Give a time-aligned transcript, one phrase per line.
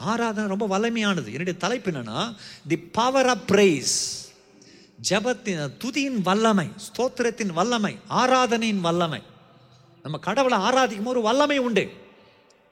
[0.00, 1.26] ஆராதனை ரொம்ப வல்லமையானது.
[1.26, 2.34] என்னுடைய தலைப்பு என்னன்னா
[2.68, 4.28] தி பவர் ஆஃப் பிரைஸ்
[5.08, 9.22] ஜபத்தின் துதியின் வல்லமை ஸ்தோத்திரத்தின் வல்லமை ஆராதனையின் வல்லமை.
[10.02, 11.90] நம்ம கடவுளை ஆராதிக்கும் ஒரு வல்லமை உண்டு.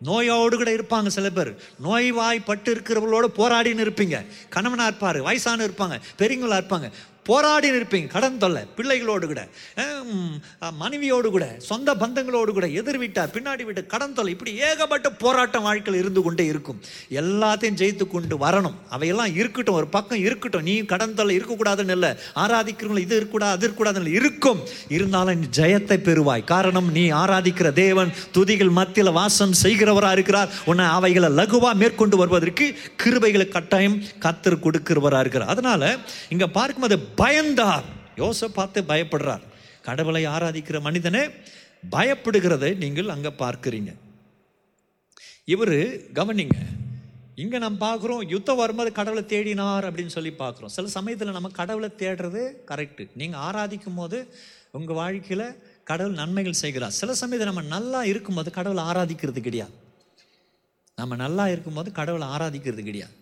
[0.01, 1.56] நோயோடு கூட இருப்பாங்க சில பேர்.
[1.85, 4.26] நோய்வாய் பட்டு இருக்கிறவங்களோட போராடின்னு இருப்பீங்க.
[4.49, 6.90] கணவனாக இருப்பார் வயசான இருப்பாங்க பெரியவங்களா இருப்பாங்க.
[7.31, 8.63] போராடின்னு இருப்பீங்க கடன் தொல்லை.
[8.76, 9.42] பிள்ளைகளோடு கூட.
[10.83, 11.47] மனைவியோடு கூட.
[11.71, 14.33] சொந்த பந்தங்களோடு கூட எதிர் வீட்டார் பின்னாடி வீட்டு கடன் தொல்லை.
[14.37, 16.80] இப்படி ஏகப்பட்ட போராட்டம் வாழ்க்கையில் இருந்து கொண்டே இருக்கும்.
[17.20, 18.77] எல்லாத்தையும் ஜெயித்து கொண்டு வரணும்.
[18.97, 19.79] அவையெல்லாம் இருக்கட்டும்.
[19.80, 20.66] ஒரு பக்கம் இருக்கட்டும்.
[20.69, 22.12] நீ கடன் தொல்லை இருக்கக்கூடாதுன்னு இல்லை.
[22.45, 24.15] ஆராதிக்கிறவங்களும் இது இருக்கக்கூடாது அது இருக்கக்கூடாதுன்னு இல்லை.
[24.21, 24.60] இருக்கும்.
[24.97, 26.47] இருந்தாலும் நீ ஜெயத்தை பெறுவாய்.
[26.55, 30.51] காரணம் நீ ஆராதிக்கிற தேவன் துதிகள் மத்தியில் வாசம் செய்கிறவராக இருக்கிறார்.
[30.71, 32.66] உன்னை அவைகளை லகுவாக மேற்கொண்டு வருவதற்கு
[33.02, 35.52] கிருபைகளை கட்டாயம் கத்தர் கொடுக்கிறவராக இருக்கிறார்.
[35.55, 35.87] அதனால்
[36.35, 37.87] இங்கே பார்க்கும்போது பயந்தார்.
[38.23, 39.45] யோசை பார்த்து பயப்படுறார்.
[39.87, 41.23] கடவுளை ஆராதிக்கிற மனிதனே
[41.95, 43.91] பயப்படுகிறதை நீங்கள் அங்கே பார்க்குறீங்க.
[45.55, 45.79] இவர்
[46.19, 46.59] கவனிங்க
[47.43, 50.73] இங்கே நம்ம பார்க்குறோம் யுத்தம் வரும்போது கடவுளை தேடினார் அப்படின்னு சொல்லி பார்க்குறோம்.
[50.77, 54.19] சில சமயத்தில் நம்ம கடவுளை தேடுறது கரெக்டு நீங்கள் ஆராதிக்கும் போது
[54.79, 55.45] உங்கள் வாழ்க்கையில்
[55.91, 56.97] கடவுள் நன்மைகள் செய்கிறார்.
[57.01, 59.75] சில சமயத்தில் நம்ம நல்லா இருக்கும்போது கடவுளை ஆராதிக்கிறது கிடையாது.
[61.01, 63.15] நம்ம நல்லா இருக்கும்போது கடவுளை ஆராதிக்கிறது கிடையாது.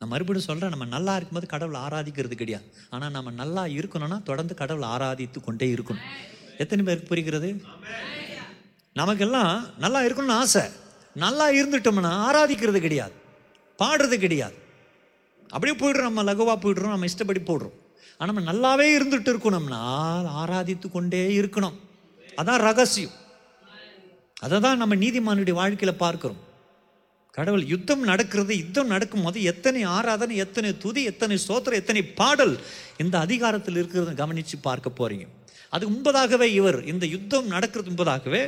[0.00, 4.88] நான் மறுபடியும் சொல்கிறேன் நம்ம நல்லா இருக்கும்போது கடவுளை ஆராதிக்கிறது கிடையாது ஆனால் நம்ம நல்லா இருக்கணும்னா தொடர்ந்து கடவுளை
[4.88, 6.04] ஆராதித்து கொண்டே இருக்கணும்.
[6.62, 7.48] எத்தனை பேருக்கு புரிகிறது?
[9.00, 9.52] நமக்கெல்லாம்
[9.84, 10.64] நல்லா இருக்கணும்னு ஆசை.
[11.24, 13.14] நல்லா இருந்துட்டோம்னா ஆராதிக்கிறது கிடையாது.
[13.82, 14.56] பாடுறது கிடையாது.
[15.54, 17.76] அப்படியே போயிடுறோம் நம்ம லகுவாக போயிடுறோம் நம்ம இஷ்டப்படி போடுறோம்.
[18.18, 19.82] ஆனால் நம்ம நல்லாவே இருந்துட்டு இருக்கணும்னா
[20.42, 21.76] ஆராதித்து கொண்டே இருக்கணும்.
[22.40, 23.16] அதான் ரகசியம்.
[24.46, 26.42] அதை தான் நம்ம நீதிமானுடைய வாழ்க்கையில் பார்க்குறோம்.
[27.38, 32.54] கடவுள் யுத்தம் நடக்கிறது யுத்தம் நடக்கும் போது எத்தனை ஆராதனை எத்தனை துதி எத்தனை சோத்திரம் எத்தனை பாடல்
[32.96, 35.26] இந்த அதிகாரத்தில் இருக்கிறத கவனித்து பார்க்க போகிறீங்க
[35.70, 38.42] அது முன்பதாகவே இவர் இந்த யுத்தம் நடக்கிறது முன்பதாகவே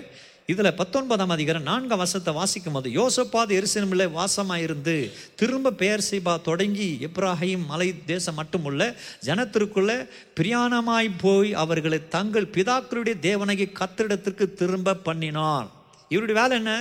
[0.46, 4.94] இதில் பத்தொன்பதாம் அதிகாரம் நான்காம் வசத்தை வாசிக்கும் போது யோசப்பாது வாசமாக வாசமாயிருந்து
[5.36, 8.88] திரும்ப பெயர் சீபா தொடங்கி இப்ராஹிம் மலை தேசம் மட்டுமுள்ள
[9.26, 9.92] ஜனத்திற்குள்ள
[10.40, 15.68] பிரியாணமாய் போய் அவர்களை தங்கள் பிதாக்களுடைய தேவனகி கத்திரிடத்திற்கு திரும்ப பண்ணினான்.
[16.10, 16.74] இவருடைய வேலை என்ன?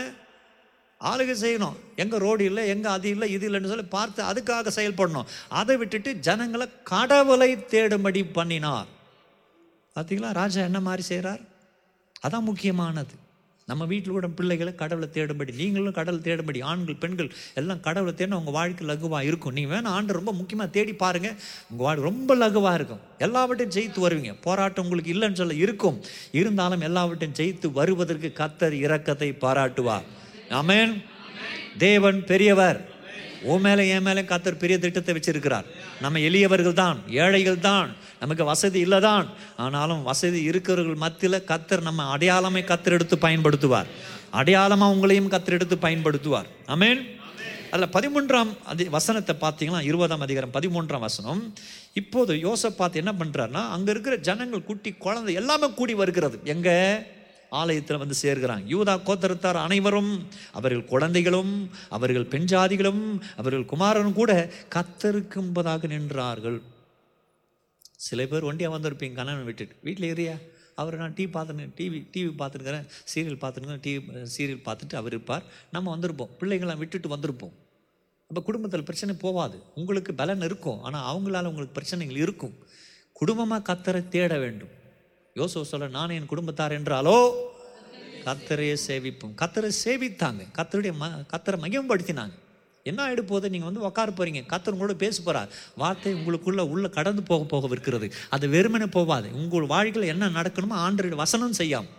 [1.01, 1.75] ஆளுகை செய்யணும்.
[2.03, 5.29] எங்கே ரோடு இல்லை எங்கே அது இல்லை இது இல்லைன்னு சொல்லி பார்த்து அதுக்காக செயல்படணும்.
[5.59, 8.89] அதை விட்டுட்டு ஜனங்களை கடவுளை தேடும்படி பண்ணினார்.
[9.95, 11.41] பார்த்தீங்களா ராஜா என்ன மாதிரி செய்கிறார்
[12.25, 13.15] அதான் முக்கியமானது.
[13.67, 18.55] நம்ம வீட்டில் கூட பிள்ளைகளை கடவுளை தேடும்படி நீங்களும் கடவுளை தேடும்படி ஆண்கள் பெண்கள் எல்லாம் கடவுளை தேடினா உங்கள்
[18.57, 19.55] வாழ்க்கை லகுவாக இருக்கும்.
[19.57, 21.35] நீங்கள் வேணும் ஆண்டு ரொம்ப முக்கியமாக தேடி பாருங்கள்
[21.71, 23.03] உங்கள் வாழ்க்கை ரொம்ப லகுவாக இருக்கும்.
[23.25, 24.33] எல்லாவற்றையும் ஜெயித்து வருவீங்க.
[24.47, 25.99] போராட்டம் உங்களுக்கு இல்லைன்னு சொல்ல இருக்கும்.
[26.41, 30.07] இருந்தாலும் எல்லாவற்றையும் ஜெயித்து வருவதற்கு கத்தர் இரக்கத்தை பாராட்டுவார்.
[30.49, 30.93] அமேன்
[31.77, 32.79] தேவன் பெரியவர்.
[33.51, 35.67] உன் மேலே என் மேலே கத்தர் பெரிய திட்டத்தை வச்சிருக்கிறார்.
[36.01, 37.89] நம்ம எளியவர்கள் தான் ஏழைகள் தான்
[38.19, 39.27] நமக்கு வசதி இல்லை தான்.
[39.55, 43.85] ஆனாலும் வசதி இருக்கிறவர்கள் மத்தியில் கத்தர் நம்ம அடையாளமே கத்தர் எடுத்து பயன்படுத்துவார்.
[44.31, 46.49] அடையாளமாக உங்களையும் கத்தர் எடுத்து பயன்படுத்துவார்.
[46.67, 47.01] அமேன்
[47.71, 51.53] அதில் பதிமூன்றாம் அதி வசனத்தை பார்த்தீங்கன்னா இருபதாம் அதிகாரம் பதிமூன்றாம் வசனம்.
[51.93, 56.39] இப்போது யோசப்பாத் என்ன பண்ணுறாருன்னா அங்கே இருக்கிற ஜனங்கள் குட்டி குழந்தை எல்லாமே கூடி வருகிறது.
[56.43, 56.77] எங்கே?
[57.49, 58.65] ஆலயத்தில் வந்து சேர்கிறாங்க.
[58.73, 60.11] யூதா கோத்தரத்தார் அனைவரும்
[60.51, 61.53] அவர்கள் குழந்தைகளும்
[61.97, 63.03] அவர்கள் பெண் ஜாதிகளும்
[63.35, 64.33] அவர்கள் குமாரனும் கூட
[64.75, 66.59] கத்தருக்கு முன்பதாக நின்றார்கள்.
[68.07, 69.75] சில பேர் ஒண்டியாக வந்திருப்பீங்க கணவன் விட்டுட்டு.
[69.87, 70.35] வீட்டில் ஏறியா
[70.81, 75.43] அவர் நான் டிவி பார்த்துருக்கேன் டிவி டிவி பார்த்துருக்கிறேன் சீரியல் பார்த்துருக்கேன் டிவி சீரியல் பார்த்துட்டு அவர் இருப்பார்.
[75.71, 76.31] நம்ம வந்திருப்போம்.
[76.39, 77.55] பிள்ளைங்களாம் விட்டுட்டு வந்திருப்போம்.
[78.29, 80.81] அப்போ குடும்பத்தில் பிரச்சனை போகாது உங்களுக்கு பலன் இருக்கும்.
[80.81, 82.55] ஆனால் அவங்களால உங்களுக்கு பிரச்சனைகள் இருக்கும்.
[83.13, 84.73] குடும்பமாக கத்தரை தேட வேண்டும்.
[85.39, 87.31] யோசோ சொல்ல நான் என் குடும்பத்தார் என்றாலோ
[88.25, 89.33] கத்தரையே சேவிப்போம்.
[89.41, 90.41] கத்தரை சேவித்தாங்க.
[90.57, 92.35] கத்தருடைய ம கத்தரை மகிமப்படுத்தினாங்க.
[92.83, 94.41] என்ன ஆகிடு போது நீங்கள் வந்து உட்கார போறீங்க.
[94.53, 95.49] கத்தர் உங்களோட பேச போறார்.
[95.75, 98.11] வார்த்தை உங்களுக்குள்ளே உள்ளே கடந்து போக போக இருக்கிறது.
[98.29, 99.29] அது வெறுமனே போகாது.
[99.33, 101.89] உங்கள் வாழ்க்கையில் என்ன நடக்கணுமோ ஆண்டு வசனம் செய்யாம்.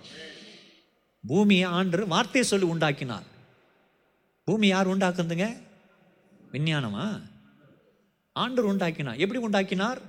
[1.27, 3.27] பூமியை ஆண்டு வார்த்தையை சொல்லி உண்டாக்கினார்.
[4.45, 5.49] பூமி யார் உண்டாக்குதுங்க?
[6.53, 7.07] விஞ்ஞானமா?
[8.37, 9.17] ஆண்டர் உண்டாக்கினார்.
[9.17, 10.01] எப்படி உண்டாக்கினார்?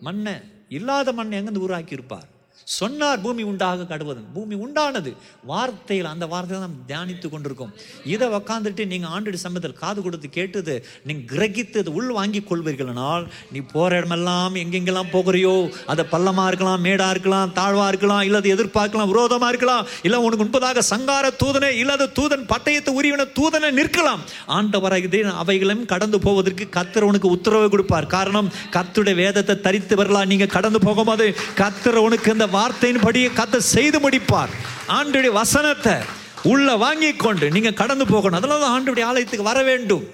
[0.00, 0.34] மண்ணை.
[0.68, 2.34] இல்லாத மண்ணை எங்கேருந்து உருவாக்கி இருப்பார்
[2.74, 5.10] சொன்னார் பூமி உண்டாக கடுவது பூமி உண்டானது.
[5.50, 7.72] வார்த்தையில் அந்த வார்த்தையை நாம் தியானித்து கொண்டிருக்கோம்.
[8.12, 10.74] இதை உக்காந்துட்டு நீங்கள் ஆண்டு சமயத்தில் காது கொடுத்து கேட்டது
[11.08, 15.54] நீங்கள் கிரகித்து அதை உள் வாங்கி கொள்வீர்களானால் நீ போகிற இடமெல்லாம் எங்கெங்கெல்லாம் போகிறியோ
[15.94, 20.84] அதை பள்ளமாக இருக்கலாம் மேடாக இருக்கலாம் தாழ்வாக இருக்கலாம் இல்லை அது எதிர்பார்க்கலாம் விரோதமாக இருக்கலாம் இல்லை உனக்கு முன்பதாக
[20.92, 24.24] சங்கார தூதனை இல்லாத தூதன் பட்டயத்தை உரிவின தூதனை நிற்கலாம்.
[24.58, 28.10] ஆண்டவராக அவைகளும் கடந்து போவதற்கு கத்தர் உனக்கு உத்தரவு கொடுப்பார்.
[28.16, 30.28] காரணம் கத்துடைய வேதத்தை தரித்து வரலாம்.
[30.34, 31.26] நீங்கள் கடந்து போகும்போது
[31.62, 34.52] கத்தர் உனக்கு இந்த வார்த்தையின்படியே கத்த செய்து முடிப்பார்.
[34.88, 35.96] ஆண்டுடைய வசனத்தை
[36.42, 38.38] உள்ள வாங்கி கொண்டு நீங்க கடந்து போகணும்.
[38.38, 40.06] அதனால தான் ஆண்டுடைய ஆலயத்துக்கு வர வேண்டும்.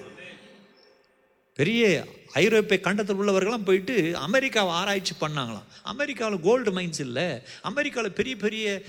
[1.59, 2.03] பெரிய
[2.41, 5.67] ஐரோப்பிய கண்டத்தில் உள்ளவர்கள்லாம் போயிட்டு அமெரிக்காவை ஆராய்ச்சி பண்ணாங்களாம்.
[5.93, 7.25] அமெரிக்காவில் கோல்டு மைன்ஸ் இல்லை.
[7.61, 8.81] அமெரிக்காவில் பெரிய பெரிய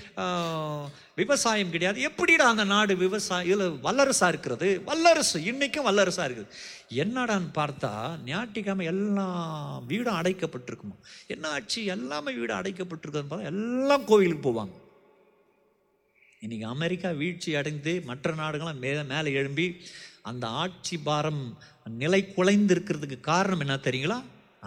[1.15, 2.01] விவசாயம் கிடையாது.
[2.01, 4.69] எப்படிடா அந்த நாடு விவசாயம் இதில் வல்லரசாக இருக்கிறது?
[4.85, 5.43] வல்லரசு.
[5.43, 6.51] இன்றைக்கும் வல்லரசாக இருக்குது.
[7.01, 7.91] என்னடான்னு பார்த்தா
[8.25, 9.27] ஞாயிற்றுக்கிழமை எல்லா
[9.91, 11.85] வீடும் அடைக்கப்பட்டிருக்குமா என்ன ஆச்சு?
[11.85, 14.73] எல்லாமே வீடு அடைக்கப்பட்டிருக்குதுன்னு பார்த்தா எல்லாம் கோவிலுக்கு போவாங்க.
[16.45, 19.65] இன்றைக்கி அமெரிக்கா வீழ்ச்சி அடைந்து மற்ற நாடுகள்லாம் மே மேலே எழும்பி
[20.25, 21.43] அந்த ஆட்சி பாரம்
[22.03, 24.17] நிலை குலைந்து இருக்கிறதுக்கு காரணம் என்ன தெரியுங்களா?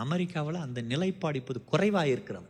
[0.04, 2.48] அமெரிக்காவில் அந்த நிலைப்பாடு இப்போது குறைவாக இருக்கிறது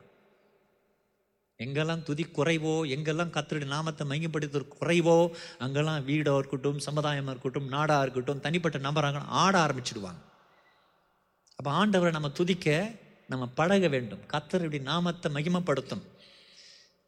[1.61, 5.17] எங்கெல்லாம் துதி குறைவோ எங்கெல்லாம் கத்தருடைய நாமத்தை மையப்படுத்துற குறைவோ
[5.65, 10.21] அங்கெல்லாம் வீடாக இருக்கட்டும் சமுதாயமாக இருக்கட்டும் நாடாக இருக்கட்டும் தனிப்பட்ட நபராக ஆட ஆரம்பிச்சிடுவாங்க.
[11.59, 12.77] அப்போ ஆண்டவரை நம்ம துதிக்க
[13.33, 14.23] நம்ம பழக வேண்டும்.
[14.33, 16.05] கத்தருடைய நாமத்தை மகிமப்படுத்தும்.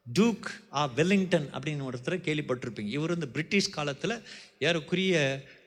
[0.06, 0.48] டூக்
[0.78, 2.92] ஆ வெல்லிங்டன் அப்படின்னு ஒருத்தர் கேள்விப்பட்டிருப்பீங்க.
[2.98, 4.16] இவர் இந்த பிரிட்டிஷ் காலத்தில்
[4.68, 5.14] ஏறக்குரிய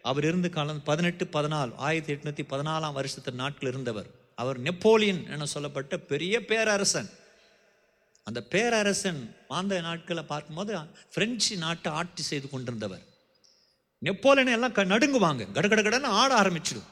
[0.04, 4.06] அவர் இருந்த காலம் பதினெட்டு பதினாலு ஆயிரத்தி எட்நூற்றி பதினாலாம் வருஷத்து நாட்கள் இருந்தவர்.
[4.36, 7.10] அவர் நெப்போலியன் என சொல்லப்பட்ட பெரிய பேரரசன்.
[8.24, 10.78] அந்த பேரரசன் வாழ்ந்த நாட்களை பார்க்கும்போது
[11.14, 13.04] பிரெஞ்சு நாட்டை ஆட்சி செய்து கொண்டிருந்தவர்.
[14.00, 15.48] நெப்போலியன் எல்லாம் க- நடுங்குவாங்க.
[15.54, 16.84] கடகடகடன்னு ஆட ஆரம்பிச்சிடும்.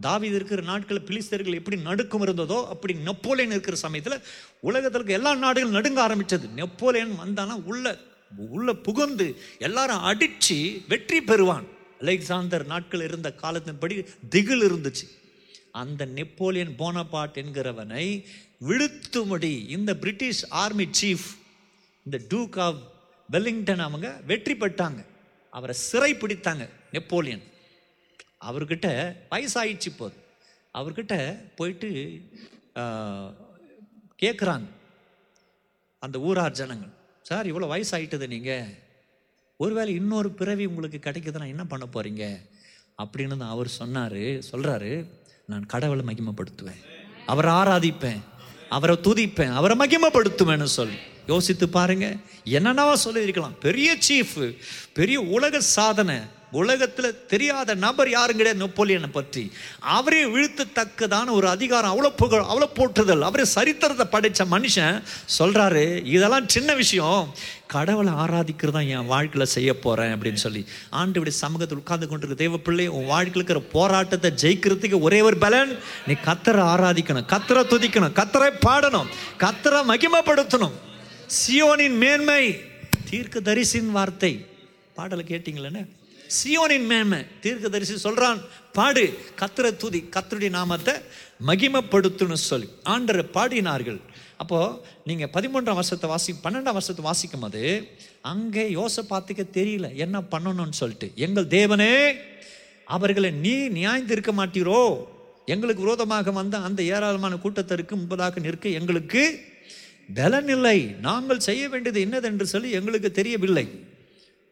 [0.00, 4.22] தாவீது இருக்கிற நாட்களில் பிலிஸ்தர்கள் எப்படி நடுக்கம் இருந்ததோ அப்படி நெப்போலியன் இருக்கிற சமயத்தில்
[4.60, 7.98] உலகத்தில் இருக்க எல்லா நாடுகளும் நடுங்க ஆரம்பித்தது நெப்போலியன் வந்தானா உள்ள
[8.36, 11.80] உள்ள புகுந்து எல்லாரும் அடிச்சு வெற்றி பெறுவான்.
[12.02, 13.96] அலெக்சாந்தர் நாட்கள் இருந்த காலத்தின்படி
[14.34, 15.06] திகில் இருந்துச்சு.
[15.82, 18.06] அந்த நெப்போலியன் போனபாட் என்கிறவனை
[18.68, 21.28] விழுத்தும்படி இந்த பிரிட்டிஷ் ஆர்மி சீஃப்
[22.06, 22.80] இந்த டூக் ஆஃப்
[23.28, 25.00] வெல்லிங்டன் அவங்க வெற்றி பெற்றாங்க.
[25.52, 26.64] அவரை சிறை பிடித்தாங்க
[26.96, 27.44] நெப்போலியன்.
[28.48, 28.88] அவர்கிட்ட
[29.32, 30.16] வயசாயிடுச்சு போது
[30.78, 31.14] அவர்கிட்ட
[31.58, 31.88] போயிட்டு
[34.22, 34.68] கேட்குறாங்க
[36.02, 36.94] அந்த ஊரார் ஜனங்கள்
[37.28, 38.70] சார் இவ்வளோ வயசாயிட்டது நீங்கள்
[39.62, 42.22] ஒருவேளை இன்னொரு பிறவி உங்களுக்கு கிடைக்குதுன்னா என்ன பண்ண போகிறீங்க
[43.02, 44.16] அப்படின்னு தான் அவர் சொன்னார்.
[44.52, 45.06] சொல்கிறாரு
[45.46, 46.80] நான் கடவுளை மகிமைப்படுத்துவேன்.
[47.26, 48.20] அவரை ஆராதிப்பேன்.
[48.68, 49.52] அவரை துதிப்பேன்.
[49.52, 50.94] அவரை மகிமைப்படுத்துவேன்னு சொல்லி.
[51.26, 52.16] யோசித்து பாருங்க.
[52.44, 53.58] என்னென்னவா சொல்லியிருக்கலாம்.
[53.58, 54.56] பெரிய சீஃப்
[54.92, 56.18] பெரிய உலக சாதனை.
[56.60, 59.42] உலகத்தில் தெரியாத நபர் யாரும் கிடையாது நெப்போலியனை பற்றி.
[59.96, 63.22] அவரே வீழ்த்தத்தக்கதான ஒரு அதிகாரம் அவ்வளோ புகழ் அவ்வளோ போற்றுதல்.
[63.28, 64.96] அவரே சரித்திரத்தை படைத்த மனுஷன்
[65.38, 65.84] சொல்கிறாரு
[66.16, 67.22] இதெல்லாம் சின்ன விஷயம்.
[67.74, 70.62] கடவுளை ஆராதிக்கிறது தான் என் வாழ்க்கையில் செய்ய போகிறேன் அப்படின்னு சொல்லி.
[71.00, 75.72] ஆண்டு சமூகத்தில் உட்கார்ந்து கொண்டிருக்க தெய்வ பிள்ளை உன் வாழ்க்கையில் இருக்கிற போராட்டத்தை ஜெயிக்கிறதுக்கு ஒரே ஒரு பலன்
[76.08, 79.10] நீ கத்தரை ஆராதிக்கணும் கத்தரை துதிக்கணும் கத்தரை பாடணும்
[79.44, 80.76] கத்தரை மகிமைப்படுத்தணும்.
[81.38, 82.42] சியோனின் மேன்மை
[83.10, 84.32] தீர்க்க தரிசின் வார்த்தை.
[84.98, 85.84] பாடலை கேட்டீங்களே
[86.36, 87.20] சியோனின் மேன்மை.
[87.42, 87.96] தீர்க்க தரிசி
[88.76, 89.04] பாடு
[89.40, 90.94] கத்திர துதி கத்தருடைய நாமத்தை
[91.48, 92.68] மகிமப்படுத்துன்னு சொல்லி.
[92.92, 94.00] ஆண்டரை பாடினார்கள்.
[94.42, 97.62] அப்போது நீங்கள் பதிமூன்றாம் வருஷத்தை வாசி பன்னெண்டாம் வருஷத்தை வாசிக்கும் போது
[98.32, 101.08] அங்கே யோசபாத்துக்க தெரியல என்ன பண்ணணும்னு சொல்லிட்டு.
[101.26, 101.94] எங்கள் தேவனே
[102.96, 104.80] அவர்களை நீ நியாய்ந்திருக்க மாட்டீரோ?
[105.52, 109.22] எங்களுக்கு விரோதமாக வந்த அந்த ஏராளமான கூட்டத்திற்கு முன்பதாக நிற்க எங்களுக்கு
[110.18, 110.78] பலனில்லை.
[111.08, 113.66] நாங்கள் செய்ய வேண்டியது என்னதென்று சொல்லி எங்களுக்கு தெரியவில்லை.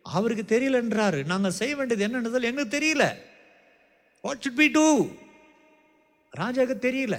[0.02, 3.05] அவருக்கு தெரியல என்றாரு நாங்கள் செய்ய வேண்டியது என்னன்னு எங்களுக்கு தெரியல.
[4.23, 5.08] வாட் ஷுட் பி டூ
[6.37, 7.17] ராஜாக்கு தெரியல.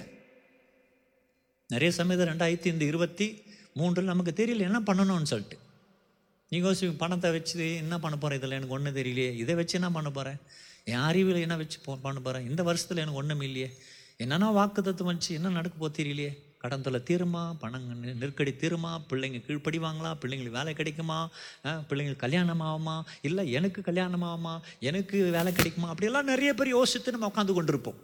[1.68, 3.44] நிறைய சமயத்தில் ரெண்டாயிரத்தி இந்த இருபத்தி
[3.74, 5.57] மூன்றில் நமக்கு தெரியல என்ன பண்ணணும்னு சொல்லிட்டு.
[6.50, 9.33] நீங்கள் யோசிப்பீங்க பணத்தை வச்சு என்ன பண்ண போகிறேன் இதில் எனக்கு ஒன்றும் தெரியலையே.
[9.36, 10.38] இதை வச்சு என்ன பண்ண போகிறேன்
[10.83, 13.69] என் அறிவில் என்ன வச்சு பண்ண போகிறேன் இந்த வருஷத்தில் எனக்கு ஒன்றும் இல்லையே.
[14.18, 16.31] என்னென்னா வாக்கு தத்துவம் வச்சு என்ன நடக்க போ தெரியலையே?
[16.62, 17.54] கடன் தொல்லை தீருமா?
[17.60, 19.02] பணம் நெ- நெருக்கடி தீருமா?
[19.10, 20.13] பிள்ளைங்க கீழ்ப்படிவாங்களா?
[20.22, 21.30] பிள்ளைங்களுக்கு வேலை கிடைக்குமா?
[21.63, 23.02] பிள்ளைங்களுக்கு கல்யாணம் ஆகுமா?
[23.22, 24.60] இல்லை எனக்கு கல்யாணம் ஆகுமா?
[24.80, 25.88] எனக்கு வேலை கிடைக்குமா?
[25.88, 27.96] அப்படியெல்லாம் நிறைய பேர் யோசித்து நம்ம உட்காந்து கொண்டிருப்போம்.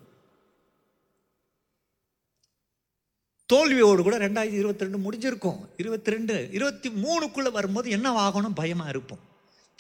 [3.54, 5.70] தோல்வியோடு கூட ரெண்டாயிரத்தி இருபத்தி ரெண்டு முடிஞ்சிருக்கும்.
[5.78, 8.56] இருபத்தி ரெண்டு இருபத்தி மூணுக்குள்ளே வரும்போது என்ன ஆகணும்?
[8.56, 9.20] பயமாக இருப்போம்.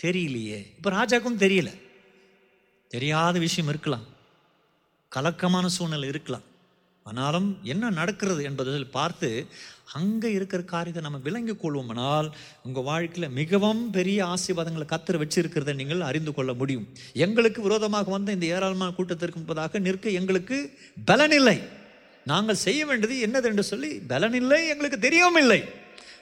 [0.04, 0.66] தெரியலையே.
[0.76, 1.82] இப்போ ராஜாக்கும் தெரியல.
[2.88, 4.06] தெரியாத விஷயம் இருக்கலாம்.
[5.10, 6.56] கலக்கமான சூழ்நிலை இருக்கலாம்.
[7.08, 9.30] ஆனாலும் என்ன நடக்கிறது என்பதை பார்த்து
[9.98, 12.28] அங்கே இருக்கிற காரியத்தை நம்ம விளங்கிக் கொள்வோம்னால்
[12.66, 16.86] உங்கள் வாழ்க்கையில் மிகவும் பெரிய ஆசீர்வாதங்களை கத்திர வச்சிருக்கிறத நீங்கள் அறிந்து கொள்ள முடியும்.
[17.26, 20.58] எங்களுக்கு விரோதமாக வந்த இந்த ஏராளமான கூட்டத்திற்கு முன்பதாக நிற்க எங்களுக்கு
[21.10, 21.58] பலனில்லை.
[22.32, 25.62] நாங்கள் செய்ய வேண்டியது என்னது என்று சொல்லி பலனில்லை எங்களுக்கு தெரியவும் இல்லை.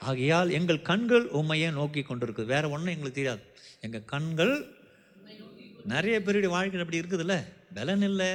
[0.10, 2.52] ஆகையால் எங்கள் கண்கள் உண்மையை நோக்கி கொண்டிருக்குது.
[2.56, 3.44] வேற ஒன்றும் எங்களுக்கு தெரியாது.
[3.86, 4.54] எங்கள் கண்கள்
[5.94, 7.38] நிறைய பேருடைய வாழ்க்கையில் அப்படி இருக்குதுல்ல.
[7.80, 8.30] பலன் இல்லை.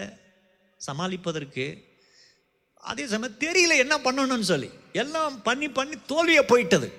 [0.80, 1.66] சமாளிப்பதற்கு
[2.80, 4.70] அதே சமயம் தெரியல என்ன பண்ணணும்னு சொல்லி.
[4.92, 6.92] எல்லாம் பண்ணி பண்ணி தோல்வியை போயிட்டது.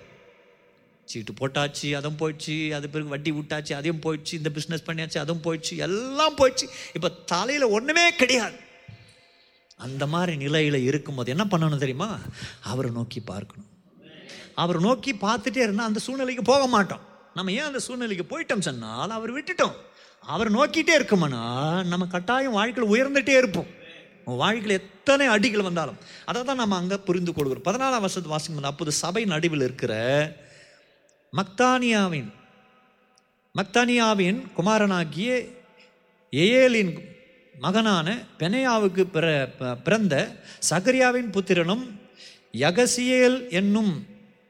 [1.05, 5.77] சீட்டு போட்டாச்சு அதுவும் போயிடுச்சு அது பிறகு வட்டி விட்டாச்சு அதையும் போயிடுச்சு இந்த பிஸ்னஸ் பண்ணியாச்சு அதுவும் போயிடுச்சு
[5.77, 6.67] எல்லாம் போயிடுச்சு.
[6.93, 8.55] இப்போ தலையில் ஒன்றுமே கிடையாது.
[9.77, 12.19] அந்த மாதிரி நிலையில் இருக்கும்போது என்ன பண்ணணும் தெரியுமா?
[12.61, 13.69] அவரை நோக்கி பார்க்கணும்.
[14.55, 16.99] அவரை நோக்கி பார்த்துட்டே இருந்தால் அந்த சூழ்நிலைக்கு போக மாட்டோம்.
[17.33, 19.75] நம்ம ஏன் அந்த சூழ்நிலைக்கு போயிட்டோம் சொன்னால் அவர் விட்டுட்டோம்.
[20.21, 21.43] அவர் நோக்கிட்டே இருக்கோம்னா
[21.85, 23.79] நம்ம கட்டாயம் வாழ்க்கையில் உயர்ந்துகிட்டே இருப்போம்.
[24.25, 27.65] உன் வாழ்க்கையில் எத்தனை அடிகள் வந்தாலும் அதை தான் நம்ம அங்கே புரிந்து கொள்கிறோம்.
[27.67, 29.93] பதினாலாம் வருஷத்து வாசிக்கும் போது அப்போது சபை நடுவில் இருக்கிற
[31.33, 32.29] மக்தானியாவின்
[33.55, 35.31] மக்தானியாவின் குமாரனாகிய
[36.33, 36.93] ஏயலின்
[37.55, 38.07] மகனான
[38.39, 39.25] பெனையாவுக்கு பிற
[39.83, 40.15] பிறந்த
[40.69, 41.83] சகரியாவின் புத்திரனும்
[42.57, 43.91] யகசியேல் என்னும்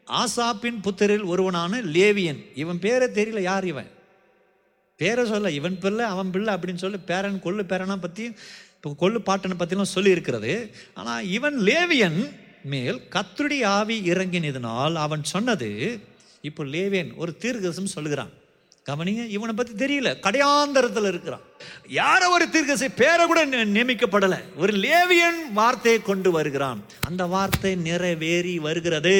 [0.07, 2.39] ஆசாப்பின் புத்திரில் ஒருவனான லேவியன்.
[2.55, 3.89] இவன் பேரே தெரியல யார் இவன்?
[4.99, 8.25] பேரை சொல்ல இவன் பிள்ளை அவன் பிள்ளை அப்படின்னு சொல்லி பேரன் கொள்ளு பேரனை பற்றி
[8.81, 10.53] இப்போ கொள்ளு பாட்டனை பற்றிலாம் சொல்லியிருக்கிறது.
[11.00, 12.19] ஆனால் இவன் லேவியன்
[12.71, 15.69] மேல் கத்துடி ஆவி இறங்கினதினால் அவன் சொன்னது
[16.50, 18.31] இப்போ லேவியன் ஒரு தீர்க்கதம் சொல்லுகிறான்.
[18.89, 21.43] கவனிங்க இவனை பற்றி தெரியல கடையாந்தரத்தில் இருக்கிறான்.
[22.00, 23.41] யாரோ ஒரு தீர்க்கசை பேரை கூட
[23.75, 24.39] நியமிக்கப்படலை.
[24.63, 26.81] ஒரு லேவியன் வார்த்தையை கொண்டு வருகிறான்.
[27.09, 29.15] அந்த வார்த்தை நிறைவேறி வருகிறது.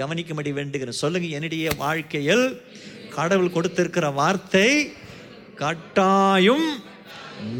[0.00, 1.00] கவனிக்கும்படி வேண்டுகிறேன்.
[1.02, 2.46] சொல்லுங்க என்னுடைய வாழ்க்கையில்
[3.18, 4.68] கடவுள் கொடுத்திருக்கிற வார்த்தை
[5.62, 6.66] கட்டாயம்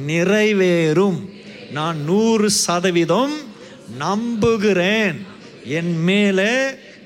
[0.07, 1.33] நிறைவேறும்.
[1.71, 3.35] நான் நூறு சதவீதம்
[3.99, 5.26] நம்புகிறேன்.
[5.64, 6.52] என் மேலே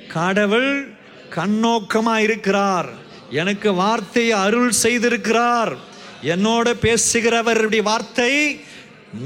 [0.08, 0.94] கடவுள்
[1.30, 2.88] கண்ணோக்கமாக இருக்கிறார்.
[3.30, 5.76] எனக்கு வார்த்தையை அருள் செய்திருக்கிறார்.
[6.22, 8.60] என்னோட பேசுகிறவருடைய வார்த்தை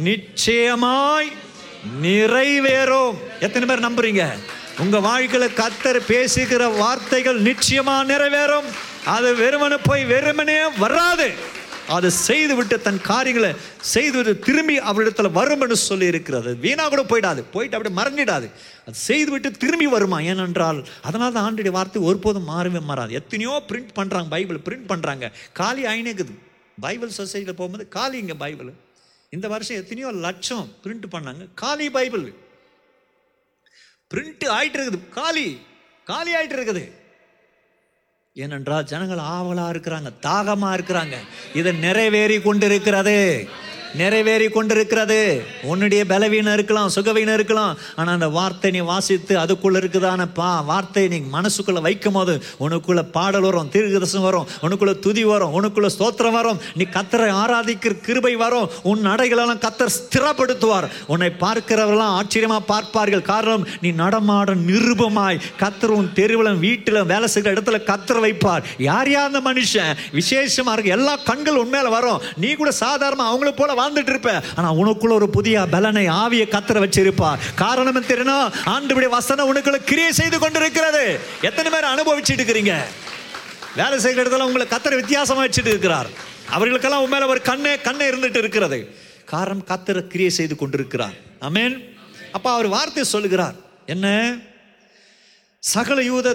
[0.02, 1.32] நிச்சயமாய்
[2.02, 3.14] நிறைவேறும்.
[3.40, 4.28] எத்தனை பேர் நம்புறீங்க?
[4.78, 8.64] உங்க வாழ்க்கையில கத்தர் பேசுகிற வார்த்தைகள் நிச்சயமா நிறைவேறும்.
[9.04, 11.30] அது வெறுமனே போய் வெறுமனே வராது.
[11.96, 13.50] அதை செய்துவிட்டு தன் காரியங்களை
[13.92, 17.40] செய்துவிட்டு திரும்பி அவரிடத்துல வரும் என்று சொல்லி இருக்கிறது வீணாக கூட போயிடாது.
[17.54, 18.46] போயிட்டு அப்படியே மறந்துடாது.
[18.86, 20.18] அது செய்துவிட்டு திரும்பி வருமா?
[20.30, 23.12] ஏனென்றால் அதனால தான் ஆண்டுடைய வார்த்தை ஒருபோதும் மாறவே மாறாது.
[23.20, 26.34] எத்தனையோ பிரிண்ட் பண்ணுறாங்க பைபிள் பிரிண்ட் பண்ணுறாங்க காலி ஆயினேக்குது.
[26.86, 28.72] பைபிள் சொசைட்டியில் போகும்போது காலிங்க பைபிள்.
[29.36, 31.44] இந்த வருஷம் எத்தனையோ லட்சம் பிரிண்ட் பண்ணாங்க.
[31.64, 32.26] காலி பைபிள்.
[34.10, 35.46] பிரிண்ட் ஆயிட்டு இருக்குது காலி.
[36.10, 36.82] காலி ஆயிட்டு இருக்குது
[38.34, 41.16] ஏனென்றால் ஜனங்கள் ஆவலாக இருக்கிறாங்க தாகமாக இருக்கிறாங்க.
[41.54, 43.48] இது நிறைவேறி கொண்டிருக்கிறது.
[44.00, 45.20] நிறைவேறி கொண்டிருக்கிறது
[45.70, 51.18] உன்னுடைய பலவீனம் இருக்கலாம் சுகவீனம் இருக்கலாம் ஆனால் அந்த வார்த்தை நீ வாசித்து அதுக்குள்ள இருக்குதான பா வார்த்தையை நீ
[51.36, 52.34] மனசுக்குள்ள வைக்கும் போது
[52.64, 56.60] உனக்குள்ள பாடல் வரும் தீர்க்கதர்சனம் வரும் உனக்குள்ள துதி வரும் உனக்குள்ள ஸ்தோத்திரம் வரும்.
[56.74, 58.70] நீ கத்தரை ஆராதிக்கிற கிருபை வரும்.
[58.82, 60.86] உன் நடைகளெல்லாம் கத்தர் ஸ்திரப்படுத்துவார்.
[61.06, 63.22] உன்னை பார்க்கிறவரெல்லாம் ஆச்சரியமா பார்ப்பார்கள்.
[63.22, 65.40] காரணம் நீ நடமாட நிருபமாய்.
[65.62, 68.64] கத்தர் உன் தெருவில் வீட்டில் வேலை செய்கிற இடத்துல கத்தர் வைப்பார்.
[68.88, 69.92] யார் யார் அந்த மனுஷன்?
[70.18, 70.96] விசேஷமா இருக்கு.
[70.98, 72.22] எல்லா கண்கள் உண்மையில வரும்.
[72.36, 77.40] நீ கூட சாதாரணமாக அவங்கள போல வாழ்ந்துட்டு இருப்பேன் ஆனால் உனக்குள்ள ஒரு புதிய பலனை ஆவிய கத்திர வச்சிருப்பார்.
[77.62, 81.04] காரணம் தெரியணும் ஆண்டுபடி வசனம் உனக்குள்ள கிரியை செய்து கொண்டிருக்கிறது.
[81.48, 82.74] எத்தனை பேர் அனுபவிச்சுட்டு இருக்கிறீங்க?
[83.80, 86.08] வேலை செய்கிற இடத்துல உங்களை கத்திர வித்தியாசமாக வச்சுட்டு இருக்கிறார்.
[86.56, 88.78] அவர்களுக்கெல்லாம் உண்மையில ஒரு கண்ணே கண்ணே இருந்துட்டு இருக்கிறது.
[89.32, 91.14] காரணம் கத்திர கிரியை செய்து கொண்டிருக்கிறார்.
[91.48, 91.76] அமேன்
[92.36, 93.56] அப்போ அவர் வார்த்தை சொல்லுகிறார்.
[93.94, 94.06] என்ன?
[95.62, 96.28] சகல யூத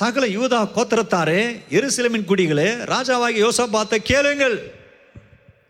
[0.00, 1.40] சகல யூதா கோத்திரத்தாரே
[1.78, 4.56] எருசலமின் குடிகளே ராஜாவாகி யோசபாத்தை கேளுங்கள்.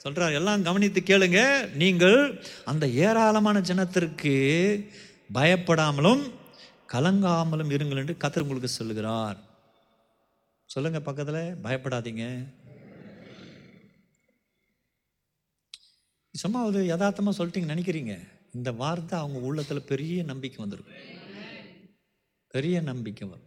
[0.04, 1.40] சொல்கிறார் எல்லாம் கவனித்து கேளுங்க.
[1.82, 2.18] நீங்கள்
[2.70, 4.32] அந்த ஏராளமான ஜனத்திற்கு
[5.36, 6.22] பயப்படாமலும்
[6.94, 9.38] கலங்காமலும் இருங்கள் என்று கத்தர் உங்களுக்கு சொல்லுகிறார்.
[10.74, 12.26] சொல்லுங்க பக்கத்தில் பயப்படாதீங்க.
[16.42, 18.14] சும்மா அது யதார்த்தமாக சொல்லிட்டீங்க நினைக்கிறீங்க.
[18.58, 21.02] இந்த வார்த்தை அவங்க உள்ளத்தில் பெரிய நம்பிக்கை வந்திருக்கும்
[22.54, 23.43] பெரிய நம்பிக்கை வரும்.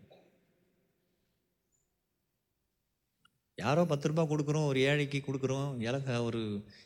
[3.57, 6.41] யாரோ பத்து ரூபா கொடுக்குறோம் ஒரு ஏழைக்கு கொடுக்குறோம் இலக ஒரு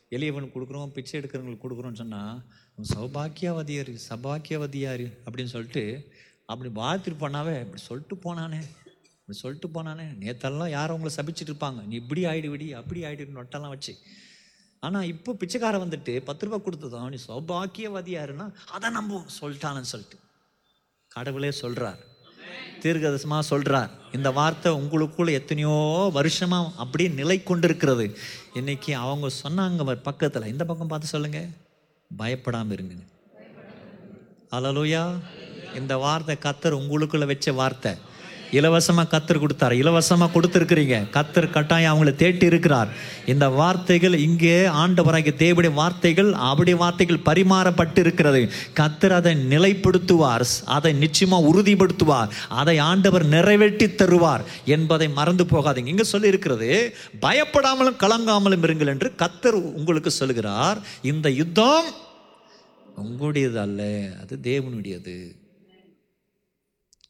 [0.08, 2.38] எளியவன் கொடுக்குறோம் பிச்சை எடுக்கிறவங்களுக்கு கொடுக்குறோன்னு சொன்னால்
[2.78, 5.84] சௌபாக்கியவதியார் சபாக்கியவதியார் அப்படின்னு சொல்லிட்டு
[6.46, 8.60] அப்படி வாழ்த்துட்டு போனாவே இப்படி சொல்லிட்டு போனானே
[9.18, 10.06] இப்படி சொல்லிட்டு போனானே.
[10.20, 11.80] நேத்தெல்லாம் யாரும் உங்களை சபிச்சுட்டு இருப்பாங்க.
[11.88, 13.92] நீ இப்படி ஆகிடுவிடி அப்படி ஆகிடுன்னு நொட்டெல்லாம் வச்சு.
[14.82, 20.18] ஆனால் இப்போ பிச்சைக்காரன் வந்துட்டு பத்து ரூபா கொடுத்ததும் நீ சௌபாக்கியவதியாருன்னா அதை நம்புவோம் சொல்லிட்டானு சொல்லிட்டு
[21.10, 22.00] கடவுளே சொல்கிறார்
[22.82, 28.16] தீர்க்கதரிசமா சொல்கிறார் இந்த வார்த்தை உங்களுக்குள்ள எத்தனையோ வருஷமா அப்படியே நிலை கொண்டிருக்கிறது.
[28.54, 30.46] இன்னைக்கு அவங்க சொன்னாங்க பக்கத்தில்.
[30.46, 31.46] இந்த பக்கம் பார்த்து சொல்லுங்க.
[32.16, 32.94] பயப்படாமல் இருங்க.
[34.50, 35.04] அலலுயா
[35.74, 37.92] இந்த வார்த்தை கத்தர் உங்களுக்குள்ளே வச்ச வார்த்தை.
[38.58, 39.74] இலவசமாக கத்தர் கொடுத்தார்.
[39.82, 40.96] இலவசமாக கொடுத்துருக்குறீங்க.
[41.16, 42.90] கத்தர் கட்டாயம் அவங்களை தேட்டி இருக்கிறார்.
[43.32, 48.42] இந்த வார்த்தைகள் இங்கே ஆண்டவராகிய தேவடைய வார்த்தைகள் அவருடைய வார்த்தைகள் பரிமாறப்பட்டு இருக்கிறது.
[48.80, 50.46] கத்தர் அதை நிலைப்படுத்துவார்.
[50.76, 52.30] அதை நிச்சயமாக உறுதிப்படுத்துவார்.
[52.60, 54.44] அதை ஆண்டவர் நிறைவேற்றி தருவார்
[54.76, 55.92] என்பதை மறந்து போகாதீங்க.
[55.94, 56.70] இங்கே சொல்லியிருக்கிறது
[57.26, 60.80] பயப்படாமலும் கலங்காமலும் இருங்கள் என்று கத்தர் உங்களுக்கு சொல்லுகிறார்.
[61.12, 61.90] இந்த யுத்தம்
[63.02, 63.82] உங்களுடையது அல்ல
[64.22, 65.16] அது தேவனுடையது.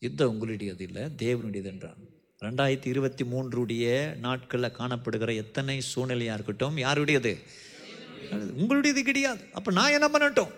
[0.03, 1.03] யுத்தம் உங்களுடையது இல்லை?
[1.03, 1.97] தேவனுடையது என்றான்.
[2.41, 7.43] ரெண்டாயிரத்தி இருபத்தி மூன்றுடைய நாட்களில் காணப்படுகிற எத்தனை சூழ்நிலையாக இருக்கட்டும் யாருடையது?
[8.31, 9.45] உங்களுடையது கிடையாது.
[9.53, 10.49] அப்போ நான் என்ன பண்ணட்டும்?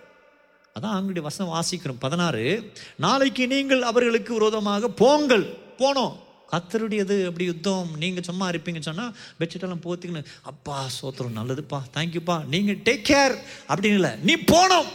[0.78, 5.44] அதான் அவங்களுடைய வசனம் வாசிக்கிறோம் பதினாறு நாளைக்கு நீங்கள் அவர்களுக்கு விரோதமாக போங்கள்.
[5.78, 6.16] போனோம்.
[6.50, 7.90] கத்தருடையது அப்படி யுத்தம்.
[7.96, 11.82] நீங்கள் சும்மா இருப்பீங்க சொன்னால் பெட்ஷீட்டெல்லாம் போத்திக்கணும் அப்பா சோத்திரம் நல்லதுப்பா.
[11.94, 12.46] தேங்க்யூப்பா.
[12.46, 13.36] நீங்கள் டேக் கேர்.
[13.68, 14.10] அப்படின்னு இல்லை.
[14.22, 14.88] நீ போனோம்.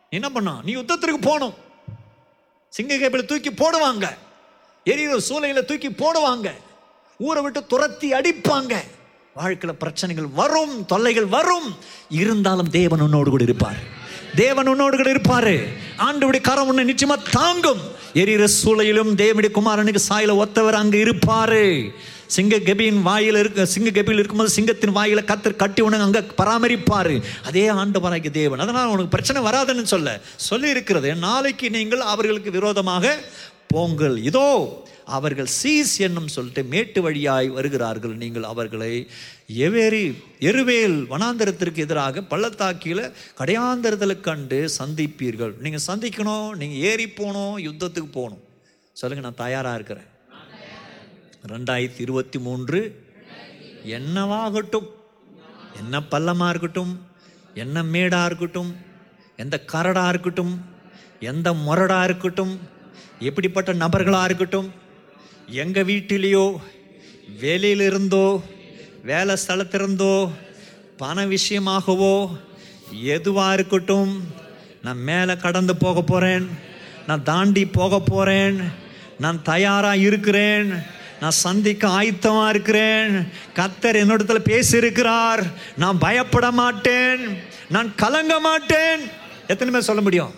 [0.00, 0.60] நீ என்ன பண்ணா?
[0.64, 1.70] நீ யுத்தத்திற்கு போகணும்
[2.72, 4.06] சிங்க கேபிள் தூக்கி போடுவாங்க.
[4.84, 6.50] எரியிற சூளையில தூக்கி போடுவாங்க.
[7.18, 8.74] ஊரை விட்டு துரத்தி அடிப்பாங்க.
[9.34, 11.76] வாழ்க்கையில் பிரச்சனைகள் வரும் தொல்லைகள் வரும்.
[12.08, 13.76] இருந்தாலும் தேவன் உன்னோடு கூட இருப்பார்.
[14.36, 15.66] தேவன் உன்னோடு கூட இருப்பாரு.
[15.98, 17.80] ஆண்டுபடி கரம் உன்னை நிச்சயமா தாங்கும்.
[18.14, 21.88] எரிகிற சூளையிலும் தேவனுடைய குமாரனுக்கு சாயல ஒத்தவர் அங்கு இருப்பாரு.
[22.26, 27.22] சிங்க கபியின் வாயில் இருக்க சிங்க கபியில் இருக்கும்போது சிங்கத்தின் வாயில கத்தர் கட்டி உனக்கு அங்க பராமரிப்பாரு.
[27.44, 28.58] அதே ஆண்டவராகிய தேவன்.
[28.58, 30.20] அதனால உனக்கு பிரச்சனை வராதுன்னு சொல்ல.
[30.36, 33.18] சொல்லி இருக்கிறது நாளைக்கு நீங்கள் அவர்களுக்கு விரோதமாக
[33.66, 34.22] போங்கள்.
[34.22, 34.81] இதோ
[35.16, 38.14] அவர்கள் சீஸ் என்னும் சொல்லிட்டு மேட்டு வழியாய் வருகிறார்கள்.
[38.22, 38.92] நீங்கள் அவர்களை
[39.66, 40.04] எவேரி
[40.48, 43.04] எருவேல் வனாந்தரத்திற்கு எதிராக பள்ளத்தாக்கியில்
[43.40, 45.54] கடையாந்தரத்தில் கண்டு சந்திப்பீர்கள்.
[45.64, 48.42] நீங்கள் சந்திக்கணும் நீங்கள் ஏறி போகணும் யுத்தத்துக்கு போகணும்.
[48.92, 50.08] சொல்லுங்கள் நான் தயாராக இருக்கிறேன்.
[51.52, 52.80] ரெண்டாயிரத்தி இருபத்தி மூன்று
[53.98, 54.88] என்னவாகட்டும்
[55.80, 56.92] என்ன பள்ளமாக இருக்கட்டும்
[57.62, 58.70] என்ன மேடாக இருக்கட்டும்
[59.42, 60.52] எந்த கரடாக இருக்கட்டும்
[61.30, 62.52] எந்த முரடாக இருக்கட்டும்
[63.28, 64.68] எப்படிப்பட்ட நபர்களாக இருக்கட்டும்
[65.52, 66.56] எங்கள் வீட்டிலேயோ
[67.40, 68.40] வேலையிலிருந்தோ
[69.04, 70.30] வேலை ஸ்தலத்திலிருந்தோ
[70.96, 72.14] பண விஷயமாகவோ
[73.02, 74.12] எதுவாக இருக்கட்டும்
[74.82, 76.48] நான் மேலே கடந்து போக போகிறேன்
[77.06, 78.60] நான் தாண்டி போக போகிறேன்
[79.18, 80.82] நான் தயாராக இருக்கிறேன்
[81.20, 83.12] நான் சந்திக்க ஆயத்தமாக இருக்கிறேன்
[83.54, 85.42] கத்தர் என்னிடத்துல பேசியிருக்கிறார்
[85.76, 87.22] நான் பயப்பட மாட்டேன்
[87.68, 89.00] நான் கலங்க மாட்டேன்.
[89.46, 90.34] எத்தனை பேர் சொல்ல முடியும்?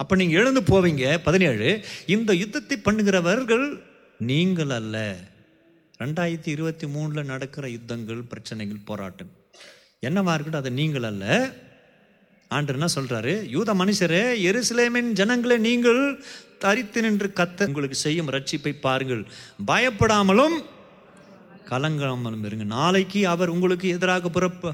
[0.00, 1.04] அப்போ நீங்கள் எழுந்து போவீங்க.
[1.26, 1.68] பதினேழு
[2.14, 3.66] இந்த யுத்தத்தை பண்ணுகிறவர்கள்
[4.30, 4.96] நீங்கள் அல்ல.
[6.02, 9.32] ரெண்டாயிரத்தி இருபத்தி மூணில் நடக்கிற யுத்தங்கள் பிரச்சனைகள் போராட்டம்
[10.08, 11.24] என்னவா இருக்கட்டும் அது நீங்கள் அல்ல.
[12.56, 16.00] ஆண்டு என்ன சொல்கிறாரு யூத மனுஷரே எருசலேமின் ஜனங்களை நீங்கள்
[16.62, 19.22] தரித்து நின்று கத்த உங்களுக்கு செய்யும் ரட்சிப்பை பாருங்கள்.
[19.70, 20.56] பயப்படாமலும்
[21.72, 22.66] கலங்காமலும் இருங்க.
[22.78, 24.72] நாளைக்கு அவர் உங்களுக்கு எதிராக புறப்ப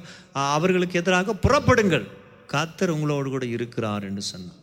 [0.56, 2.06] அவர்களுக்கு எதிராக புறப்படுங்கள்.
[2.54, 4.62] கத்தர் உங்களோடு கூட இருக்கிறார் என்று சொன்னார்.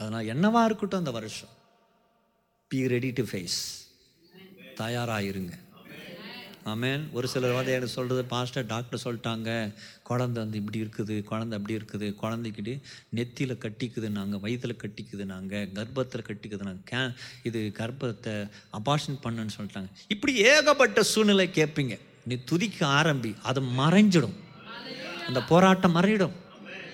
[0.00, 1.54] அதனால் என்னவாக இருக்கட்டும் அந்த வருஷம்.
[2.70, 3.58] பி ரெடி டு ஃபேஸ்
[4.80, 5.54] தயாராகிருங்க
[6.72, 7.02] ஆமேன்.
[7.16, 9.50] ஒரு சிலர் வந்து எனக்கு சொல்கிறது பாஸ்டர் டாக்டர் சொல்லிட்டாங்க.
[10.08, 12.74] குழந்தை வந்து இப்படி இருக்குது குழந்தை அப்படி இருக்குது குழந்தைக்கிட்டு
[13.18, 17.00] நெத்தியில் கட்டிக்குது நாங்கள் வயிற்றில் கட்டிக்குது நாங்கள் கர்ப்பத்தில் கட்டிக்குது நாங்கள் கே
[17.50, 18.34] இது கர்ப்பத்தை
[18.78, 19.90] அபாஷன் பண்ணுன்னு சொல்லிட்டாங்க.
[20.14, 21.96] இப்படி ஏகப்பட்ட சூழ்நிலை கேட்பீங்க.
[22.30, 24.36] நீ துதிக்க ஆரம்பி அது மறைஞ்சிடும்.
[25.28, 26.36] அந்த போராட்டம் மறையிடும்.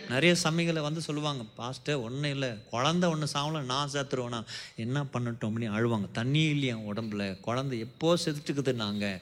[0.09, 2.49] நிறைய சமயங்களை வந்து சொல்லுவாங்க பாஸ்டர் ஒன்றும் இல்லை.
[2.49, 4.45] குழந்த ஒன்று சாவல நான் சேர்த்துருவேனா
[4.77, 5.45] என்ன பண்ணட்டும்?
[5.45, 6.09] அப்படின்னு அழுவாங்க.
[6.13, 7.41] தண்ணி இல்லையா உடம்புல?
[7.41, 9.21] குழந்தை எப்போ செத்துட்டுக்குது நாங்கள்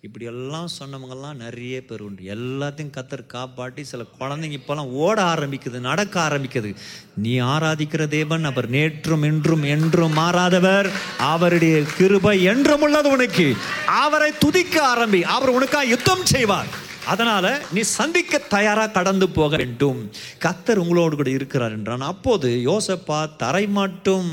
[0.00, 2.22] இப்படியெல்லாம் சொன்னவங்கெல்லாம் நிறைய பேர் உண்டு.
[2.22, 6.76] எல்லாத்தையும் கத்தர் காப்பாட்டி சில குழந்தைங்க இப்போல்லாம் ஓட ஆரம்பிக்குது நடக்க ஆரம்பிக்குது.
[7.16, 10.90] நீ ஆராதிக்கிற தேவன் அவர் நேற்றும் இன்றும் என்றும் மாறாதவர்.
[11.18, 13.56] அவருடைய கிருபை என்றும் உள்ளது உனக்கு.
[13.86, 15.22] அவரை துதிக்க ஆரம்பி.
[15.22, 16.92] அவர் உனக்காக யுத்தம் செய்வார்.
[17.12, 20.00] அதனால் நீ சந்திக்க தயாராக கடந்து போக வேண்டும்.
[20.44, 22.00] கத்தர் உங்களோடு கூட இருக்கிறார் என்றான்.
[22.00, 24.30] அப்போது யோசப்பா தரை மட்டும்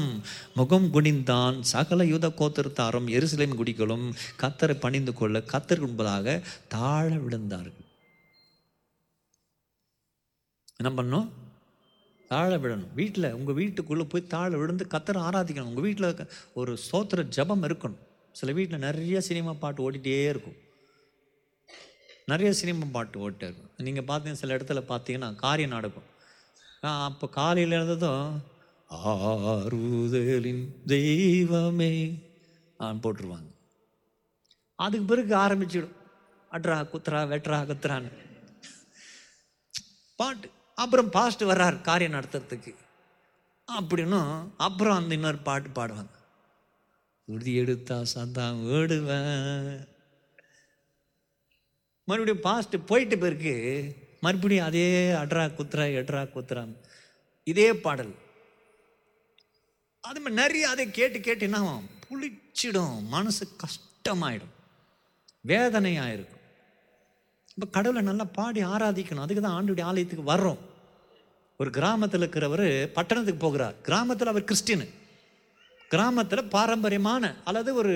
[0.53, 1.57] முகம் குனிந்தான்.
[1.73, 4.05] சகல யூத கோத்திரத்தாரும் எருசலேம் குடிகளும்
[4.41, 7.79] கத்தரை பணிந்து கொள்ள கத்தர் என்பதாக தாழ விழுந்தார்கள்.
[10.83, 11.29] என்ன பண்ணோம்
[12.27, 12.93] தாழ விடணும்.
[12.95, 15.71] வீட்டில் உங்கள் வீட்டுக்குள்ளே போய் தாழ விழுந்து கத்தரை ஆராதிக்கணும்.
[15.71, 18.01] உங்கள் வீட்டில் ஒரு சோத்திர ஜபம் இருக்கணும்.
[18.31, 20.59] சில வீட்டில் நிறைய சினிமா பாட்டு ஓடிட்டே இருக்கும்.
[22.31, 26.09] நிறைய சினிமா பாட்டு ஓட்டு இருக்கும் நீங்கள் பார்த்தீங்க சில இடத்துல பார்த்தீங்கன்னா காரியம் நடக்கும்
[26.81, 28.25] அப்போ காலையில் இருந்ததும்
[29.09, 30.63] ஆறுதலின்
[30.93, 31.91] தெய்வமே
[33.03, 33.49] போட்டுருவாங்க.
[34.83, 35.95] அதுக்கு பிறகு ஆரம்பிச்சிடும்.
[36.51, 38.11] அட்ரா குத்ரா வெட்ரா குத்ரான்னு.
[40.19, 40.47] பாட்டு.
[40.83, 42.73] அப்புறம் பாஸ்ட் வர்றார் காரியம் நடத்துறதுக்கு.
[43.77, 46.15] அப்படின்னும் அப்புறம் அந்த இன்னொரு பாட்டு பாடுவாங்க.
[47.25, 49.90] உறுதி எடுத்தா சந்தான் ஓடுவேன்.
[52.09, 53.53] மறுபடியும் பாஸ்ட் போயிட்டு பிறகு
[54.21, 56.73] மறுபடியும் அதே அட்ரா குத்துறா எட்ரா குத்துறான்
[57.43, 58.13] இதே பாடல்.
[60.07, 61.89] அது மாதிரி நிறைய அதை கேட்டு கேட்டு என்ன ஆகும்?
[62.05, 63.01] புளிச்சிடும்.
[63.15, 64.53] மனசு கஷ்டமாயிடும்.
[65.41, 66.39] வேதனையாக இருக்கும்
[67.55, 69.25] இப்போ கடவுளை நல்லா பாடி ஆராதிக்கணும்.
[69.25, 70.61] அதுக்கு தான் ஆண்டுடைய ஆலயத்துக்கு வர்றோம்.
[71.59, 73.75] ஒரு கிராமத்தில் இருக்கிறவர் பட்டணத்துக்கு போகிறார்.
[73.81, 74.85] கிராமத்தில் அவர் கிறிஸ்டின்
[75.93, 77.95] கிராமத்தில் பாரம்பரியமான அல்லது ஒரு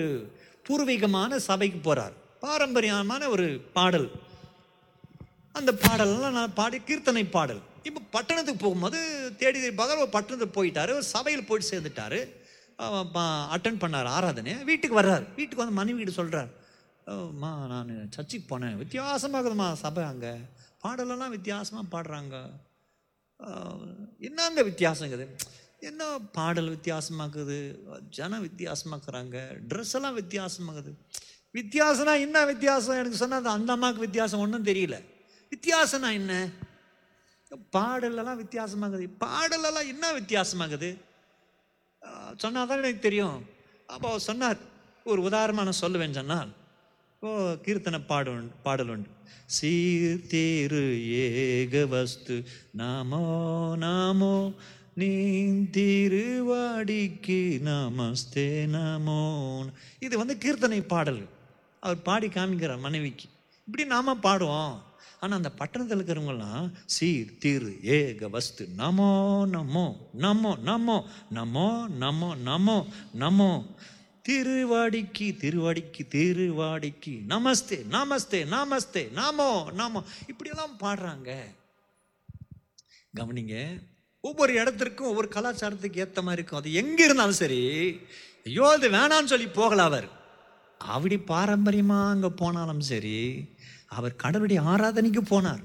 [0.67, 2.15] பூர்வீகமான சபைக்கு போகிறார்
[2.45, 4.07] பாரம்பரியமான ஒரு பாடல்.
[5.55, 7.61] அந்த பாடலெல்லாம் நான் பாடி கீர்த்தனை பாடல்.
[7.83, 8.99] இப்போ பட்டணத்துக்கு போகும்போது
[9.39, 10.91] தேடி தேடி பார்க்குற ஒரு பட்டணத்துக்கு போயிட்டாரு.
[10.91, 12.19] ஒரு சபையில் போயிட்டு சேர்ந்துட்டாரு.
[13.55, 14.53] அட்டன் பண்ணார் ஆராதனை.
[14.63, 15.25] வீட்டுக்கு வர்றார்.
[15.35, 16.51] வீட்டுக்கு வந்து மனைவி வீடு சொல்கிறார்
[17.07, 18.77] அம்மா நான் சர்ச்சுக்கு போனேன்.
[18.77, 20.33] வித்தியாசமாக இருக்குதும்மா சபை அங்கே.
[20.83, 22.35] பாடலெல்லாம் வித்தியாசமாக பாடுறாங்க.
[23.39, 23.85] ஆஹ்,
[24.21, 25.13] என்னங்க வித்தியாசம்
[25.81, 27.57] என்ன பாடல் வித்தியாசமாக்குது
[28.09, 29.37] ஜனம் வித்தியாசமாக்குறாங்க
[29.69, 30.91] ட்ரெஸ் எல்லாம் வித்தியாசமாகுது
[31.57, 32.99] வித்தியாசம்னா என்ன வித்தியாசம்?
[33.01, 34.97] எனக்கு சொன்னால் அந்த அம்மாவுக்கு வித்தியாசம் ஒன்றும் தெரியல.
[35.53, 36.33] வித்தியாசம்னா என்ன?
[37.75, 39.05] பாடலெல்லாம் வித்தியாசமாகுது.
[39.23, 40.89] பாடலெல்லாம் என்ன வித்தியாசமாகுது?
[42.43, 43.37] சொன்னால் தான் எனக்கு தெரியும்.
[43.93, 44.59] அப்போ அவர் சொன்னார்
[45.11, 46.51] ஒரு உதாரணமாக நான் சொல்லுவேன் சொன்னால்
[47.23, 47.29] ஓ
[47.65, 48.31] கீர்த்தனை பாடு
[48.65, 49.09] பாடல் உண்டு.
[49.57, 50.83] சீர்தேரு
[51.25, 52.35] ஏக வஸ்து
[52.81, 53.21] நாமோ
[53.83, 54.35] நாமோ
[55.01, 55.11] நீ
[55.77, 57.39] திருவாடிக்கு
[57.69, 59.21] நமஸ்தே நமோ
[60.05, 61.21] இது வந்து கீர்த்தனை பாடல்.
[61.85, 63.27] அவர் பாடி காமிக்கிறார் மனைவிக்கு.
[63.67, 64.75] இப்படி நாம் பாடுவோம்.
[65.21, 67.67] ஆனால் அந்த பட்டணத்தில் இருக்கிறவங்களாம் சீர் தீர்
[67.97, 69.11] ஏக வஸ்து நமோ
[69.55, 69.85] நமோ
[70.23, 70.97] நமோ நமோ
[71.37, 71.67] நமோ
[72.03, 72.77] நமோ நமோ
[73.23, 73.51] நமோ.
[74.27, 80.01] திருவாடிக்கு திருவாடிக்கு திருவாடிக்கு நமஸ்தே நமஸ்தே நமஸ்தே நாமோ நாமோ.
[80.31, 81.31] இப்படியெல்லாம் பாடுறாங்க.
[83.19, 83.57] கவனிங்க
[84.23, 86.61] ஒவ்வொரு இடத்திற்கும் ஒவ்வொரு கலாச்சாரத்துக்கு ஏற்ற மாதிரி இருக்கும்.
[86.61, 87.61] அது எங்கே இருந்தாலும் சரி
[88.47, 90.07] ஐயோ அது வேணான்னு சொல்லி போகல அவர்.
[90.77, 93.17] அப்படி பாரம்பரியமாக அங்கே போனாலும் சரி
[93.85, 95.63] அவர் கடவுளுடைய ஆராதனைக்கு போனார்.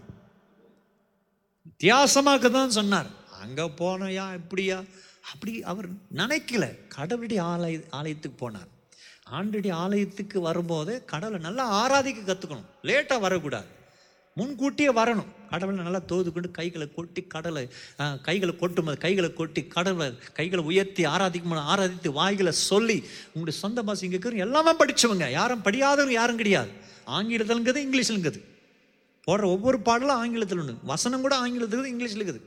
[1.65, 3.11] வித்தியாசமாக தான் சொன்னார்.
[3.43, 4.85] அங்கே போனையா இப்படியா
[5.33, 5.89] அப்படி அவர்
[6.21, 6.65] நினைக்கல.
[6.89, 8.71] கடவுளுடைய ஆலய ஆலயத்துக்கு போனார்.
[9.39, 13.69] ஆண்டுடைய ஆலயத்துக்கு வரும்போது கடவுளை நல்லா ஆராதிக்க கற்றுக்கணும் லேட்டாக வரக்கூடாது.
[14.41, 15.31] முன்கூட்டியே வரணும்.
[15.53, 17.63] கடவுளை நல்லா தோது கொண்டு கைகளை கொட்டி கடலை
[18.27, 20.07] கைகளை கொட்டும் போது கைகளை கொட்டி கடவுளை
[20.39, 22.99] கைகளை உயர்த்தி ஆராதிக்கும் போது ஆராதித்து வாய்களை சொல்லி
[23.33, 26.71] உங்களுடைய சொந்த பாஷை இங்கே இருக்கிற எல்லாமே படித்தவங்க யாரும் படியாதவங்க யாரும் கிடையாது.
[27.17, 28.41] ஆங்கிலத்திலங்கிறது இங்கிலீஷ்லங்கிறது
[29.27, 30.75] போடுற ஒவ்வொரு பாடலும் ஆங்கிலத்தில் உண்டு.
[30.93, 32.43] வசனம் கூட ஆங்கிலத்தில் இருக்குது இங்கிலீஷில் இருக்குது.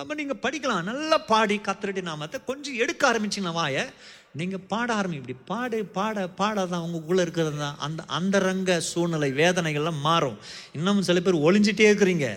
[0.00, 0.86] அப்போ நீங்கள் படிக்கலாம்.
[0.90, 3.82] நல்லா பாடி கத்தரடி நாமத்தை கொஞ்சம் எடுக்க ஆரம்பிச்சிங்கன்னா வாயை
[4.38, 7.78] நீங்கள் பாட ஆரம்பி இப்படி பாடு பாட பாட தான் உங்களுக்குள்ளே இருக்கிறது தான்.
[7.86, 10.36] அந்த அந்தரங்க சூழ்நிலை வேதனைகள்லாம் மாறும்.
[10.76, 12.28] இன்னமும் சில பேர் ஒளிஞ்சிட்டே இருக்கிறீங்க.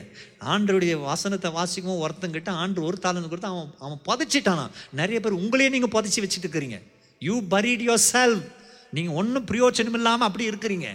[0.53, 4.65] ஆண்டருடைய வசனத்தை வாசிக்கும் ஒருத்தங்கிட்ட ஆண்டு ஒரு தாளந்து கொடுத்து அவன் அவன் புதைச்சிட்டானா
[5.01, 6.79] நிறைய பேர் உங்களையே நீங்கள் புதைச்சி வச்சுட்டு இருக்கிறீங்க.
[7.21, 8.43] யூ பரீட் யோர் செல்ஃப்
[8.97, 10.89] நீங்கள் ஒன்றும் பிரயோஜனம் இல்லாமல் அப்படி இருக்கிறீங்க.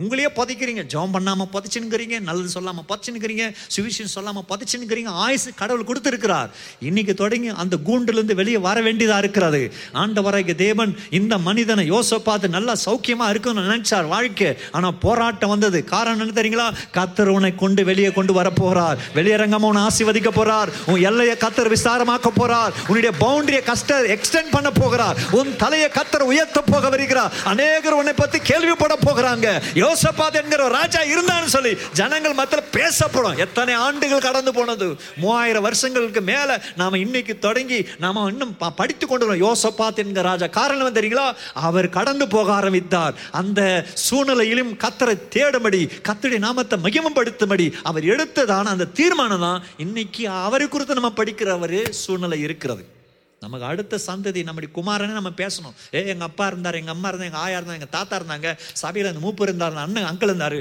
[0.00, 0.82] உங்களையே புதைக்கிறீங்க.
[0.92, 6.48] ஜோம் பண்ணாமல் புதைச்சுன்னுக்கிறீங்க நல்லது சொல்லாமல் புதைச்சுன்னுக்கிறீங்க சுவிஷன் சொல்லாமல் புதைச்சுன்னுக்கிறீங்க ஆயுசு கடவுள் கொடுத்துருக்கிறார்.
[6.88, 9.60] இன்னைக்கு தொடங்கி அந்த கூண்டுலேருந்து வெளியே வர வேண்டியதாக இருக்கிறது.
[10.02, 14.48] ஆண்டவராகிய தேவன் இந்த மனிதனை யோச பார்த்து நல்லா சௌக்கியமாக இருக்குன்னு நினச்சார் வாழ்க்கை.
[14.78, 15.80] ஆனால் போராட்டம் வந்தது.
[15.92, 16.68] காரணம் என்ன தெரியுங்களா?
[16.96, 22.34] கத்தர் உன்னை கொண்டு வெளியே கொண்டு வர போகிறார் வெளியரங்கமா உன்னை ஆசிர்வதிக்க போகிறார் உன் எல்லையை கத்தர் விசாரமாக்க
[22.40, 25.20] போகிறார் உன்னுடைய பவுண்டரியை கஷ்ட எக்ஸ்டெண்ட் பண்ண போகிறார்.
[25.40, 27.32] உன் தலையை கத்தர் உயர்த்த போக வருகிறார்.
[27.54, 29.48] அநேகர் உன்னை பற்றி கேள்விப்பட போகிறாங்க.
[29.82, 33.36] யோசபாத் என்கிற ராஜா இருந்தான்னு சொல்லி ஜனங்கள் மத்தியில் பேசப்படும்.
[33.36, 34.96] எத்தனை ஆண்டுகள் கடந்து போனது?
[35.16, 40.46] மூவாயிரம் வருஷங்களுக்கு மேலே நாம இன்னைக்கு தொடங்கி நாம இன்னும் ப- படித்து கொண்டு வரோம் யோசபாத் என்கிற ராஜா.
[40.46, 41.34] காரணம் தெரியுங்களா?
[41.54, 43.14] அவர் கடந்து போக ஆரம்பித்தார்.
[43.30, 50.94] அந்த சூழ்நிலையிலும் கத்தரை தேடும்படி கத்தருடைய நாமத்தை மகிமப்படுத்தும்படி அவர் எடுத்ததான அந்த தீர்மானம் தான் இன்னைக்கு அவரை குறித்து
[50.94, 53.00] நம்ம படிக்கிற ஒரு சூழ்நிலை இருக்கிறது.
[53.42, 55.74] நமக்கு அடுத்த சந்ததி நம்முடைய குமாரனே நம்ம பேசணும்.
[55.96, 58.50] ஏ எங்கள் அப்பா இருந்தார் எங்கள் அம்மா இருந்தாங்க எங்கள் ஆயா இருந்தாங்க எங்கள் தாத்தா இருந்தாங்க
[58.82, 60.58] சபையில் அந்த மூப்பர் இருந்தார் அண்ணன் அங்கிள் இருந்தார்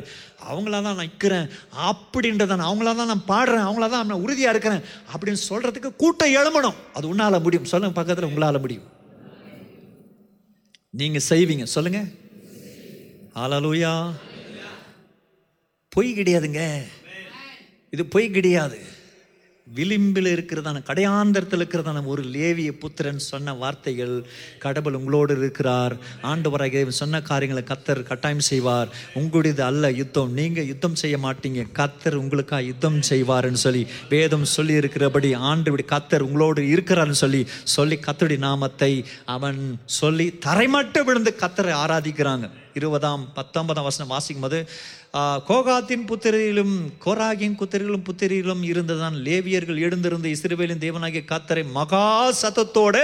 [0.52, 1.50] அவங்களா தான் நான் நிற்கிறேன்
[1.90, 6.80] அப்படின்றத நான் அவங்களா தான் நான் பாடுறேன் அவங்களா தான் நான் உறுதியாக இருக்கிறேன் அப்படின்னு சொல்கிறதுக்கு கூட்டம் எழுமணும்
[6.98, 7.70] அது உன்னால் முடியும்.
[7.74, 8.88] சொல்லுங்கள் பக்கத்தில் உங்களால் முடியும்.
[11.02, 11.66] நீங்கள் செய்வீங்க.
[11.76, 12.10] சொல்லுங்கள்
[13.44, 13.92] ஆலலூயா
[15.96, 16.64] பொய் கிடையாதுங்க.
[17.96, 18.78] இது பொய் கிடையாது.
[19.74, 24.28] விளிம்பில் இருக்கிறதான கடையாந்தரத்தில் இருக்கிறதான ஒரு லேவிய புத்திரன் சொன்ன வார்த்தைகள்
[24.60, 25.96] கடவுள் உங்களோடு இருக்கிறார்.
[26.22, 28.88] ஆண்டவராக சொன்ன காரியங்களை கத்தர் கட்டாயம் செய்வார்.
[29.16, 30.34] உங்களுடையது அல்ல யுத்தம்.
[30.34, 31.68] நீங்கள் யுத்தம் செய்ய மாட்டீங்க.
[31.74, 38.38] கத்தர் உங்களுக்காக யுத்தம் செய்வார்னு சொல்லி வேதம் சொல்லி இருக்கிறபடி ஆண்டு கத்தர் உங்களோடு இருக்கிறார்னு சொல்லி சொல்லி கத்தருடைய
[38.38, 42.50] நாமத்தை அவன் சொல்லி தரைமட்டம் விழுந்து கத்தரை ஆராதிக்கிறாங்க.
[42.80, 44.60] இருபதாம் பத்தொன்பதாம் வசனம் வாசிக்கும் போது
[45.50, 52.08] கோகாத்தின் புத்திரிலும் கோராகின் புத்திரிலும் புத்திரிலும் இருந்ததான் லேவியர்கள் எழுந்திருந்த இஸ்ரேவேலின் தேவனாகிய கத்தரை மகா
[52.42, 53.04] சத்தத்தோடு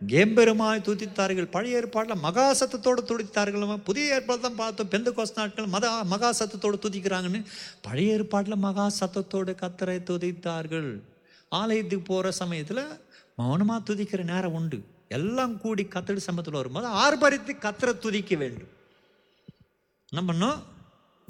[0.00, 1.48] கேம்பெருமாய் துதித்தார்கள்.
[1.54, 4.90] பழைய ஏற்பாட்டில் மகா சத்தத்தோடு துடித்தார்களும் புதிய ஏற்பாடு தான் பார்த்தோம்.
[4.92, 7.40] பெந்த கோஸ் நாட்கள் மத மகா சத்தத்தோடு துதிக்கிறாங்கன்னு.
[7.86, 10.90] பழைய ஏற்பாட்டில் மகா சத்தத்தோடு கத்தரை துதித்தார்கள்.
[11.60, 12.82] ஆலயத்துக்கு போகிற சமயத்தில்
[13.40, 14.78] மௌனமாக துதிக்கிற நேரம் உண்டு.
[15.16, 18.70] எல்லாம் கூடி கத்தடி சமத்தில் வரும்போது ஆர்ப்பரித்து கத்தரை துதிக்க வேண்டும்.
[20.12, 20.58] நம்ம பண்ணோம்?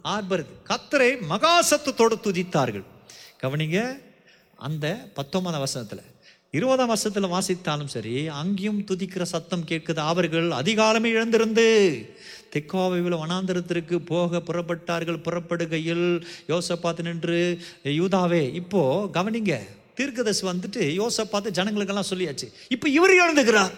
[0.05, 2.87] ஆர்ப்பரித்து கத்தரை மகா சத்தத்தோடு துதித்தார்கள்.
[3.43, 3.79] கவனிங்க
[4.69, 6.07] அந்த பத்தொன்பதாம் வசனத்தில்
[6.51, 10.01] இருபதாம் வருஷத்தில் வாசித்தாலும் சரி அங்கேயும் துதிக்கிற சத்தம் கேட்குது.
[10.13, 11.67] அவர்கள் அதிகாலமே இழந்திருந்து
[12.55, 16.07] தெக்கோவையில் வனாந்திரத்திற்கு போக புறப்பட்டார்கள் புறப்படுகையில்
[16.53, 17.41] யோசப்பாத்து நின்று
[17.85, 19.55] யூதாவே இப்போ கவனிங்க
[20.01, 22.53] தீர்க்கதர்சி வந்துட்டு யோசப்பாத்து ஜனங்களுக்கெல்லாம் சொல்லியாச்சு.
[22.69, 23.71] இப்போ இவர் எழுந்துக்கிறார்.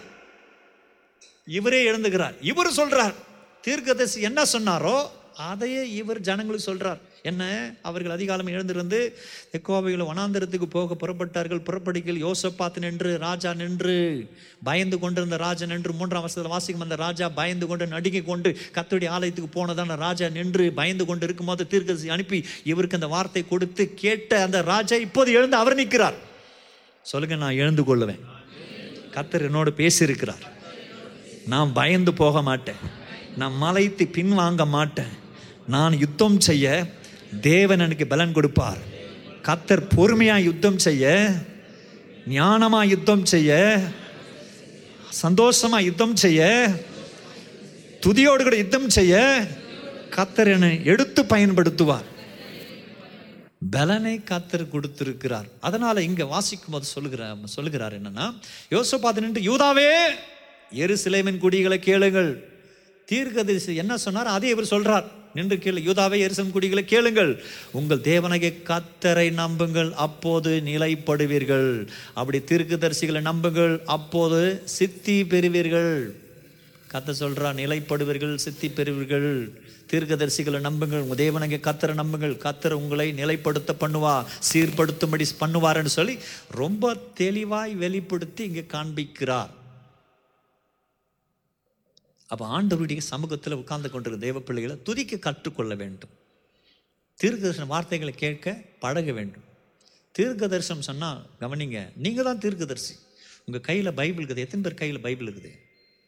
[1.45, 2.35] இவரே எழுந்துக்கிறார்.
[2.41, 3.13] இவர் சொல்றார்
[3.61, 6.99] தீர்க்கதரிசி என்ன சொன்னாரோ அதையே இவர் ஜனங்களுக்கு சொல்றார்.
[7.29, 7.43] என்ன?
[7.81, 9.17] அவர்கள் அதிகாலம் எழுந்திருந்து
[9.51, 11.63] தெக்கோவையில் வனாந்திரத்துக்கு போக புறப்பட்டார்கள்.
[11.63, 13.95] புறப்படிகள் யோசப்பாத்து நின்று ராஜா நின்று
[14.63, 19.49] பயந்து கொண்டிருந்த ராஜா நின்று மூன்றாம் வருஷத்தில் வாசிக்கும் அந்த ராஜா பயந்து கொண்டு நடுங்கி கொண்டு கத்துடைய ஆலயத்துக்கு
[19.53, 24.95] போனதான ராஜா நின்று பயந்து கொண்டு இருக்கும்போது தீர்க்கதரிசி அனுப்பி இவருக்கு அந்த வார்த்தை கொடுத்து கேட்ட அந்த ராஜா
[24.95, 26.15] இப்போது எழுந்து அவர் நிற்கிறார்.
[27.01, 28.19] சொல்லுங்க நான் எழுந்து கொள்ளுவேன்.
[29.11, 30.43] கத்தர் என்னோடு பேசியிருக்கிறார்.
[31.45, 32.81] நான் பயந்து போக மாட்டேன்.
[33.37, 35.13] நான் மலைத்து பின்வாங்க மாட்டேன்.
[35.67, 36.85] நான் யுத்தம் செய்ய
[37.41, 38.77] தேவன் எனக்கு பலன் கொடுப்பார்.
[39.47, 41.31] கத்தர் பொறுமையாக யுத்தம் செய்ய
[42.29, 43.79] ஞானமாக யுத்தம் செய்ய
[45.09, 46.69] சந்தோஷமாக யுத்தம் செய்ய
[48.05, 49.45] துதியோடு கூட யுத்தம் செய்ய
[50.15, 52.07] கத்தர் என்னை எடுத்து பயன்படுத்துவார்.
[53.71, 55.45] பலனை கத்தர் கொடுத்திருக்கிறார்.
[55.59, 58.35] அதனால இங்க வாசிக்கும் போது சொல்லுகிறார் சொல்லுகிறார் என்னன்னா
[58.71, 59.91] யோசபாத்து நின்று யூதாவே
[60.71, 62.31] எருசிலைமின் குடிகளை கேளுங்கள்.
[63.05, 64.27] தீர்க்கதரிசி என்ன சொன்னார்?
[64.27, 65.07] அதே இவர் சொல்றார்.
[65.33, 65.79] நின்று கேளு.
[65.89, 67.43] யூதாவை எரிசம் குடிகளை கேளுங்கள்.
[67.71, 69.93] உங்கள் தேவனகை கத்தரை நம்புங்கள்.
[69.93, 71.87] அப்போது நிலைப்படுவீர்கள்.
[72.13, 73.81] அப்படி தீர்க்கதரிசிகளை நம்புங்கள்.
[73.85, 75.93] அப்போது சித்தி பெறுவீர்கள்.
[76.93, 79.31] கத்த சொல்கிறா நிலைப்படுவீர்கள் சித்தி பெறுவீர்கள்.
[79.91, 81.03] தீர்க்கதரிசிகளை நம்புங்கள்.
[81.05, 82.35] உங்கள் தேவனங்க கத்தரை நம்புங்கள்.
[82.45, 86.17] கத்தரை உங்களை நிலைப்படுத்த பண்ணுவா சீர்படுத்தும்படி பண்ணுவார்னு சொல்லி
[86.61, 89.51] ரொம்ப தெளிவாய் வெளிப்படுத்தி இங்கே காண்பிக்கிறார்.
[92.33, 96.13] அப்போ ஆண்டவருடைய சமூகத்தில் உட்கார்ந்து கொண்டிருக்க தெய்வ பிள்ளைகளை துதிக்க கற்றுக்கொள்ள வேண்டும்.
[97.19, 99.45] தீர்க்கதரிசன வார்த்தைகளை கேட்க பழக வேண்டும்.
[100.17, 102.95] தீர்க்கதரிசனம் சொன்னால் கவனிங்க நீங்கள் தான் தீர்க்கதரிசி.
[103.45, 104.43] உங்கள் கையில் பைபிள் இருக்குது.
[104.45, 105.51] எத்தனை பேர் கையில் பைபிள் இருக்குது?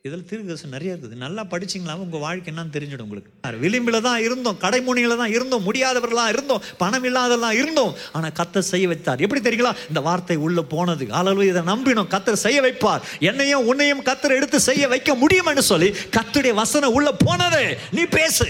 [0.07, 1.15] இதில் தீர்க்கதரிசனம் நிறைய இருக்குது.
[1.23, 3.31] நல்லா படிச்சிங்களா உங்கள் வாழ்க்கை என்னன்னு தெரிஞ்சிடும் உங்களுக்கு.
[3.63, 7.93] விளிம்பில் தான் இருந்தோம் கடைமுனியில் தான் இருந்தோம் முடியாதவர்களாக இருந்தோம் பணம் இல்லாதெல்லாம் இருந்தோம்.
[8.17, 9.23] ஆனால் கத்தர் செய்ய வைத்தார்.
[9.25, 9.73] எப்படி தெரியுங்களா?
[9.91, 11.07] இந்த வார்த்தை உள்ளே போனது.
[11.21, 12.11] அளவு இதை நம்பினோம்.
[12.13, 13.03] கத்தர் செய்ய வைப்பார்.
[13.31, 17.65] என்னையும் உன்னையும் கத்தர் எடுத்து செய்ய வைக்க முடியும்னு சொல்லி கத்துடைய வசனம் உள்ளே போனதே.
[17.97, 18.49] நீ பேசு.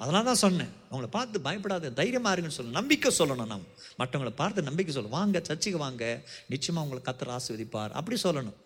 [0.00, 0.72] அதெல்லாம் தான் சொன்னேன்.
[0.90, 3.66] அவங்கள பார்த்து பயப்படாத தைரியமாக இருங்கன்னு சொல்லணும் நம்பிக்கை சொல்லணும் நாம்
[4.00, 6.04] மற்றவங்களை பார்த்து நம்பிக்கை சொல்லணும் வாங்க சர்ச்சுக்கு வாங்க.
[6.52, 7.92] நிச்சயமாக உங்களை கத்தர் ஆசிர்வதிப்பார்.
[8.00, 8.58] அப்படி சொல்லணும்.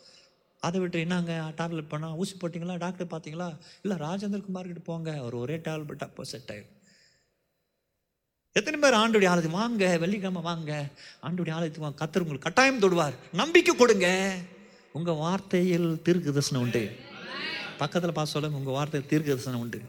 [0.68, 1.34] அதை விட்டு என்னங்க?
[1.58, 2.76] டேப்லெட் பண்ணால் ஊசி போட்டிங்களா?
[2.84, 3.48] டாக்டர் பார்த்தீங்களா?
[3.84, 5.10] இல்லை ராஜேந்திரகுமார் கிட்ட போங்க.
[5.22, 6.72] அவர் ஒரே டேப்லெட் அப்போ செட் ஆயிடும்
[8.58, 10.72] எத்தனை பேர் ஆண்டுடைய ஆலயத்துக்கு வாங்க வெள்ளிக்கிழமை வாங்க
[11.26, 13.16] ஆண்டுடைய ஆலயத்துக்கு வாங்க கத்தர் உங்களுக்கு கட்டாயம் தொடுவார்.
[13.40, 14.08] நம்பிக்கை கொடுங்க.
[14.98, 16.82] உங்கள் வார்த்தையில் தீர்க்க தரிசனம் உண்டு.
[17.80, 19.80] பக்கத்தில் பார்த்து சொல்லுங்க உங்கள் வார்த்தையில் தீர்க்க தரிசனம் உண்டு.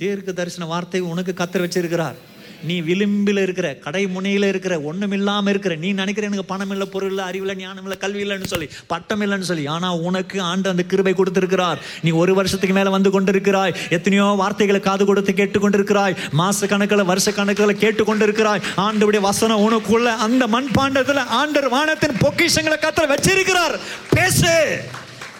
[0.00, 2.18] தீர்க்க தரிசன வார்த்தை உனக்கு கத்தர் வச்சிருக்கிறார்.
[2.62, 7.08] நீ விளிம்பில் இருக்கிற கடை முனையில் இருக்கிற ஒன்றும் இல்லாமல் இருக்கிற நீ நினைக்கிற எனக்கு பணம் இல்லை பொருள்
[7.08, 11.14] இல்லை அறிவில் ஞானம் இல்லை கல்வி இல்லைன்னு சொல்லி பட்டம் இல்லைன்னு சொல்லி ஆனால் உனக்கு ஆண்டு அந்த கிருபை
[11.14, 11.78] கொடுத்திருக்கிறார்.
[12.02, 13.74] நீ ஒரு வருஷத்துக்கு மேலே வந்து கொண்டிருக்கிறாய்.
[13.90, 16.16] எத்தனையோ வார்த்தைகளை காது கொடுத்து கேட்டுக்கொண்டிருக்கிறாய்.
[16.38, 18.62] மாச கணக்கில் வருஷ கணக்கில் கேட்டுக்கொண்டிருக்கிறாய்.
[18.76, 23.76] ஆண்டுடைய வசனம் உனக்குள்ள அந்த மண்பாண்டத்தில் ஆண்டர் வானத்தின் பொக்கிஷங்களை கத்திர வச்சிருக்கிறார்.
[24.10, 24.54] பேசு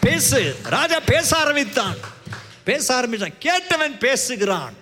[0.01, 0.55] பேசு.
[0.63, 1.95] ராஜா பேச ஆரம்பித்தான்.
[2.63, 3.33] பேச ஆரம்பித்தான்.
[3.39, 4.73] கேட்டவன் பேசுகிறான்.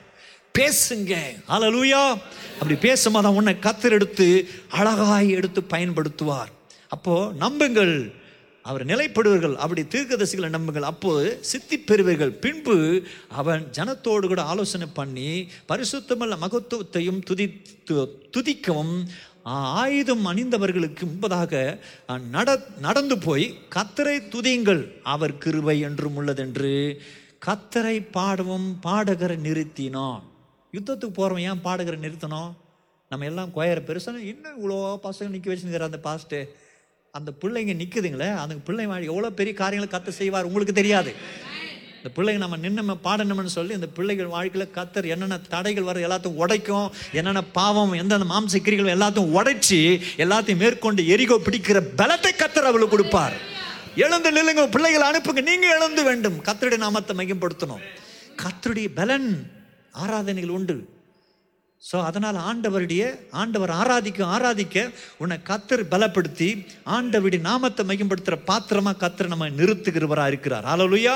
[0.56, 1.16] பேசுங்க.
[1.48, 2.16] ஹalleluya.
[2.54, 6.48] அப்படி பேசும்போது உன்னை கத்தர் எடுத்து அழகாய் எடுத்து பயன்படுத்துவார்.
[6.90, 8.14] அப்போ நம்புங்கள்.
[8.62, 9.56] அவர் நிலைப்படுவர்கள்.
[9.56, 10.84] அப்படி தீர்க்கதரிசிகளை நம்புங்கள்.
[10.84, 12.30] அப்போது சித்தி பெறுவீர்கள்.
[12.30, 19.06] பின்பு அவன் ஜனத்தோடு கூட ஆலோசனை பண்ணி பரிசுத்தமல்ல மகத்துவத்தையும் துதி து- துதிக்கவும்
[19.44, 21.80] ஆயுதம் அணிந்தவர்களுக்கு முன்பதாக
[22.30, 24.92] நட நடந்து போய் கத்தரை துதியுங்கள்.
[25.04, 26.96] அவர் கிருபை என்றும் உள்ளதென்று
[27.46, 30.22] கத்தரை பாடவும் பாடகரை நிறுத்தினான்.
[30.76, 32.52] யுத்தத்துக்கு போகிறவன் ஏன் பாடகரை நிறுத்தணும்?
[33.12, 36.40] நம்ம எல்லாம் கொயரை பெருசாக இன்னும் இவ்வளோ பசங்க நிற்க வச்சுருக்கிற அந்த பாஸ்ட்டு
[37.18, 41.12] அந்த பிள்ளைங்க நிற்குதுங்களே அந்த பிள்ளைங்க எவ்வளோ பெரிய காரியங்களை கத்த செய்வார் உங்களுக்கு தெரியாது.
[42.00, 46.88] இந்த பிள்ளைங்க நம்ம நின்று பாடணும்னு சொல்லி இந்த பிள்ளைகள் வாழ்க்கையில் கத்தர் என்னென்ன தடைகள் வர எல்லாத்தையும் உடைக்கும்
[47.20, 49.80] என்னென்ன பாவம் எந்தெந்த மாம்சக்கிரிகள் எல்லாத்தையும் உடைச்சி
[50.24, 53.36] எல்லாத்தையும் மேற்கொண்டு எரிகோ பிடிக்கிற பலத்தை கத்தர் அவளுக்கு கொடுப்பார்.
[54.04, 56.38] எழுந்து நில்லுங்க பிள்ளைகளை அனுப்புங்க நீங்கள் எழுந்து வேண்டும்.
[56.48, 57.84] கத்தருடைய நாமத்தை மையப்படுத்தணும்.
[58.44, 59.30] கத்தருடைய பலன்.
[60.04, 60.76] ஆராதனைகள் உண்டு.
[61.84, 63.04] ஸோ அதனால் ஆண்டவருடைய
[63.42, 64.78] ஆண்டவர் ஆராதிக்க ஆராதிக்க
[65.22, 66.50] உன்னை கத்தர் பலப்படுத்தி
[66.98, 70.66] ஆண்டவருடைய நாமத்தை மையப்படுத்துகிற பாத்திரமாக கத்தர் நம்ம நிறுத்துகிறவராக இருக்கிறார்.
[70.74, 71.16] ஆலோலுயா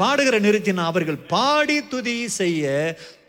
[0.00, 2.70] பாடுகிற நிறுத்தினா அவர்கள் பாடி துதி செய்ய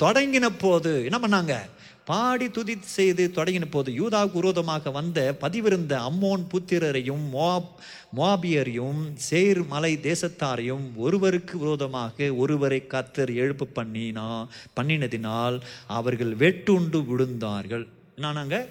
[0.03, 1.55] தொடங்கின போது என்ன பண்ணாங்க?
[2.05, 7.69] பாடி துதி செய்து தொடங்கின போது யூதாவுக்கு விரோதமாக வந்த பதிவிருந்த அம்மோன் புத்திரரையும் மோப்
[8.17, 17.87] மோபியரையும் சேர் மலை தேசத்தாரையும் ஒருவருக்கு விரோதமாக ஒருவரை கத்தர் எழுப்பு பண்ணினா பண்ணினதினால் அவர்கள் வெட்டுண்டு விழுந்தார்கள்.
[18.17, 18.67] என்னானாங்க?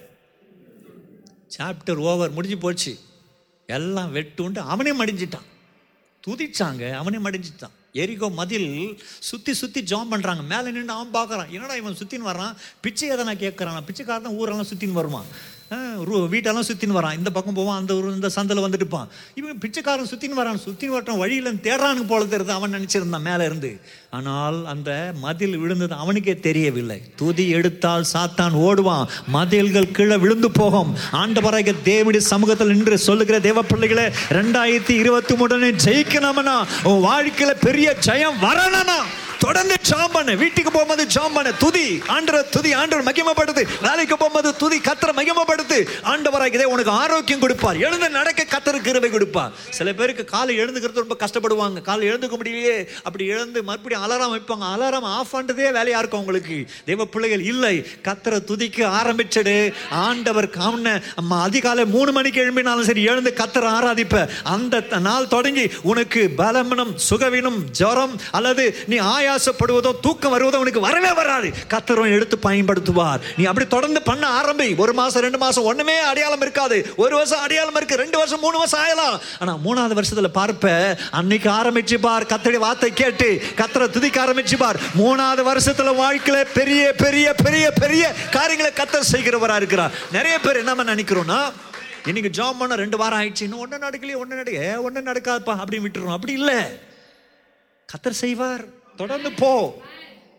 [1.57, 2.99] சாப்டர் ஓவர் முடிஞ்சு போச்சு.
[3.67, 5.49] எல்லாம் வெட்டுண்டு அவனே மடிஞ்சிட்டான்.
[6.27, 7.75] துதிச்சாங்க அவனே மடிஞ்சிட்டான்.
[7.93, 11.49] எரிகோ மதில் சுற்றி சுற்றி ஜாம் பண்ணுறாங்க மேலே நின்று அவன் பார்க்குறான்.
[11.49, 12.55] என்னடா இவன் சுற்றின்னு வர்றான்?
[12.81, 15.25] பிச்சை எதனா கேட்குறான் பிச்சைக்காரன் ஊரெல்லாம் சுற்றின்னு வருவான்.
[15.71, 17.17] ரூ- வீட்டெல்லாம் சுற்றின்னு வரான்.
[17.17, 19.07] இந்த பக்கம் போவான் அந்த ஊர் இந்த சந்தில் வந்துட்டு இருப்பான்.
[19.35, 20.61] இவன் பிச்சைக்காரன் சுற்றின்னு வரான்.
[20.67, 22.47] சுத்தின்னு வரட்டும் வழியில் தேடுறானுக்கு போல தெரியுது.
[22.47, 23.79] அவன் நினச்சிருந்தான் மேலே இருந்து.
[24.09, 27.01] ஆனால் அந்த மதில் விழுந்தது அவனுக்கே தெரியவில்லை.
[27.15, 29.07] துதி எடுத்தால் சாத்தான் ஓடுவான்.
[29.27, 30.95] மதில்கள் கீழே விழுந்து போகும்.
[31.11, 38.39] ஆண்டவராக தேவடி சமூகத்தில் நின்று சொல்லுகிற தேவ பிள்ளைகளை ரெண்டாயிரத்தி இருபத்தி மூணு ஜெயிக்கணும்னா உன் வாழ்க்கையில் பெரிய ஜெயம்
[38.41, 39.05] வரணும்னா
[39.43, 42.01] தொடர்ந்து ஜாம் பண்ணு வீட்டுக்கு போகும்போது ஜாம் பண்ணு துதி.
[42.07, 42.73] ஆண்டவர் துதி.
[42.73, 43.67] ஆண்டவர் மகிமைப்படுத்து.
[43.81, 44.77] வேலைக்கு போகும்போது துதி.
[44.79, 45.87] கத்தர மகிமைப்படுத்து.
[46.03, 47.77] ஆண்டவராக இதே உனக்கு ஆரோக்கியம் கொடுப்பார்.
[47.77, 49.51] எழுந்து நடக்க கத்தர் கிருபை கொடுப்பார்.
[49.69, 51.81] சில பேருக்கு காலை எழுந்துக்கிறது ரொம்ப கஷ்டப்படுவாங்க.
[51.81, 52.87] காலை எழுந்துக்க முடியலையே.
[53.03, 54.63] அப்படி எழுந்து மறுபடியும் அலாரம் வைப்பாங்க.
[54.75, 57.87] அலாரம் ஆஃப் பண்ணுறதே வேலையா இருக்கும் உங்களுக்கு தெய்வ பிள்ளைகள் இல்லை.
[58.03, 59.73] கத்தரை துதிக்க ஆரம்பிச்சடு.
[59.89, 64.27] ஆண்டவர் காமன அம்மா அதிகாலை மூணு மணிக்கு எழும்பினாலும் சரி எழுந்து கத்தரை ஆராதிப்ப.
[64.43, 71.11] அந்த நாள் தொடங்கி உனக்கு பலமனம் சுகவினம் ஜுரம் அல்லது நீ ஆயா பிரயாசப்படுவதோ தூக்கம் வருவதோ உனக்கு வரவே
[71.11, 71.47] வராது.
[71.73, 73.21] கத்தரும் எடுத்து பயன்படுத்துவார்.
[73.37, 74.67] நீ அப்படி தொடர்ந்து பண்ண ஆரம்பி.
[74.83, 76.77] ஒரு மாசம் ரெண்டு மாசம் ஒண்ணுமே அடையாளம் இருக்காது.
[76.95, 79.17] ஒரு வருஷம் அடையாளம் இருக்கு ரெண்டு வருஷம் மூணு வருஷம் ஆயலாம்.
[79.39, 84.79] ஆனா மூணாவது வருஷத்துல பார்ப்ப அன்னைக்கு ஆரம்பிச்சு பார் கத்தடி வார்த்தை கேட்டு கத்தரை துதிக்க ஆரம்பிச்சு பார்.
[85.01, 89.91] மூணாவது வருஷத்துல வாழ்க்கையில பெரிய பெரிய பெரிய பெரிய காரியங்களை கத்தர் செய்கிறவரா இருக்கிறார்.
[90.11, 91.41] நிறைய பேர் என்ன நினைக்கிறோம்னா
[92.05, 93.41] இன்னைக்கு ஜாம் பண்ண ரெண்டு வாரம் ஆயிடுச்சு.
[93.41, 96.59] இன்னும் ஒன்றும் நடக்கலையே ஒன்றும் நடக்க ஒன்றும் நடக்காதுப்பா அப்படின்னு விட்டுருவோம் அப்படி இல்லை.
[97.89, 98.63] கத்தர் செய்வார்.
[98.95, 99.81] தொடர்ந்து போ.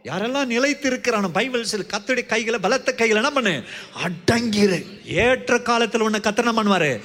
[0.08, 3.62] யாரெல்லாம் நிலைத்து இருக்கிறானோ சில கத்தடி கைகளை பலத்த கைகளை என்ன பண்ணு?
[4.04, 4.86] அடங்கிரு.
[5.04, 7.00] ஏற்ற காலத்தில் உன்னை கத்தர் என்ன பண்ணுவாரு?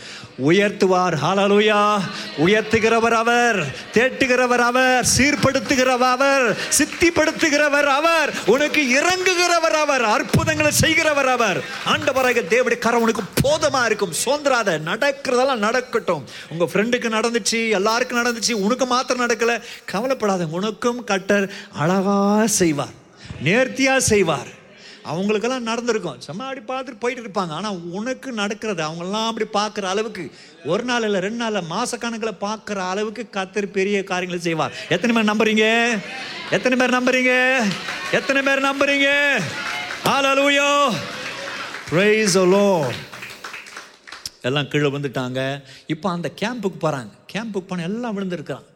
[0.47, 1.15] உயர்த்துவார்.
[1.23, 1.99] ஹாலலுயா
[2.37, 3.59] உயர்த்துகிறவர் அவர்
[3.93, 11.61] தேட்டுகிறவர் அவர் சீர்படுத்துகிறவர் அவர் சித்திப்படுத்துகிறவர் அவர் உனக்கு இறங்குகிறவர் அவர் அற்புதங்களை செய்கிறவர் அவர்.
[11.85, 14.13] ஆண்டவராக தேவடி கரம் உனக்கு போதமா இருக்கும்.
[14.25, 16.25] சோந்தராத நடக்கிறதெல்லாம் நடக்கட்டும்.
[16.49, 19.61] உங்க ஃப்ரெண்டுக்கு நடந்துச்சு எல்லாருக்கும் நடந்துச்சு உனக்கு மாத்திரம் நடக்கல.
[19.85, 22.88] கவலைப்படாத உனக்கும் கட்டர் அழகா செய்வார்.
[23.47, 24.49] நேர்த்தியாக செய்வார்.
[25.11, 26.19] அவங்களுக்கெல்லாம் நடந்திருக்கும்.
[26.25, 27.53] சும்மா அப்படி பார்த்துட்டு போயிட்டு இருப்பாங்க.
[27.59, 30.23] ஆனால் உனக்கு நடக்கிறது அவங்கெல்லாம் அப்படி பார்க்குற அளவுக்கு
[30.71, 34.75] ஒரு நாள் இல்லை ரெண்டு நாள் மாதக்கணக்கில் பார்க்குற அளவுக்கு கத்தர் பெரிய காரியங்களை செய்வார்.
[34.95, 35.67] எத்தனை பேர் நம்புறீங்க?
[36.57, 37.33] எத்தனை பேர் நம்புறீங்க?
[38.19, 39.09] எத்தனை பேர் நம்புறீங்க?
[40.09, 40.67] ஹalleluya
[41.89, 42.95] praise the lord.
[44.47, 45.39] எல்லாம் கீழே வந்துட்டாங்க
[45.93, 48.67] இப்போ அந்த கேம்புக்கு போகிறாங்க கேம்புக்கு போன எல்லாம் விழுந்திருக்கிறான்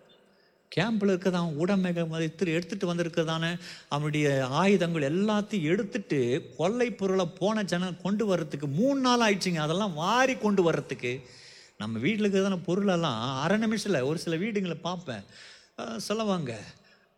[0.76, 6.20] கேம்பில் இருக்கிறதான் உடமைக மதித்து எடுத்துட்டு வந்திருக்கிறதான அவனுடைய ஆயுதங்கள் எல்லாத்தையும் எடுத்துட்டு
[6.58, 9.64] கொள்ளை பொருளை போன ஜனம் கொண்டு வர்றதுக்கு மூணு நாள் ஆயிடுச்சுங்க.
[9.68, 11.22] அதெல்லாம் வாரி கொண்டு வர்றதுக்கு.
[11.78, 15.24] நம்ம வீட்டில் இருக்கிறதான பொருளெல்லாம் அரை நிமிஷத்தில் ஒரு சில வீடுங்களை பார்ப்பேன்.
[15.98, 16.60] சொல்லுவாங்க.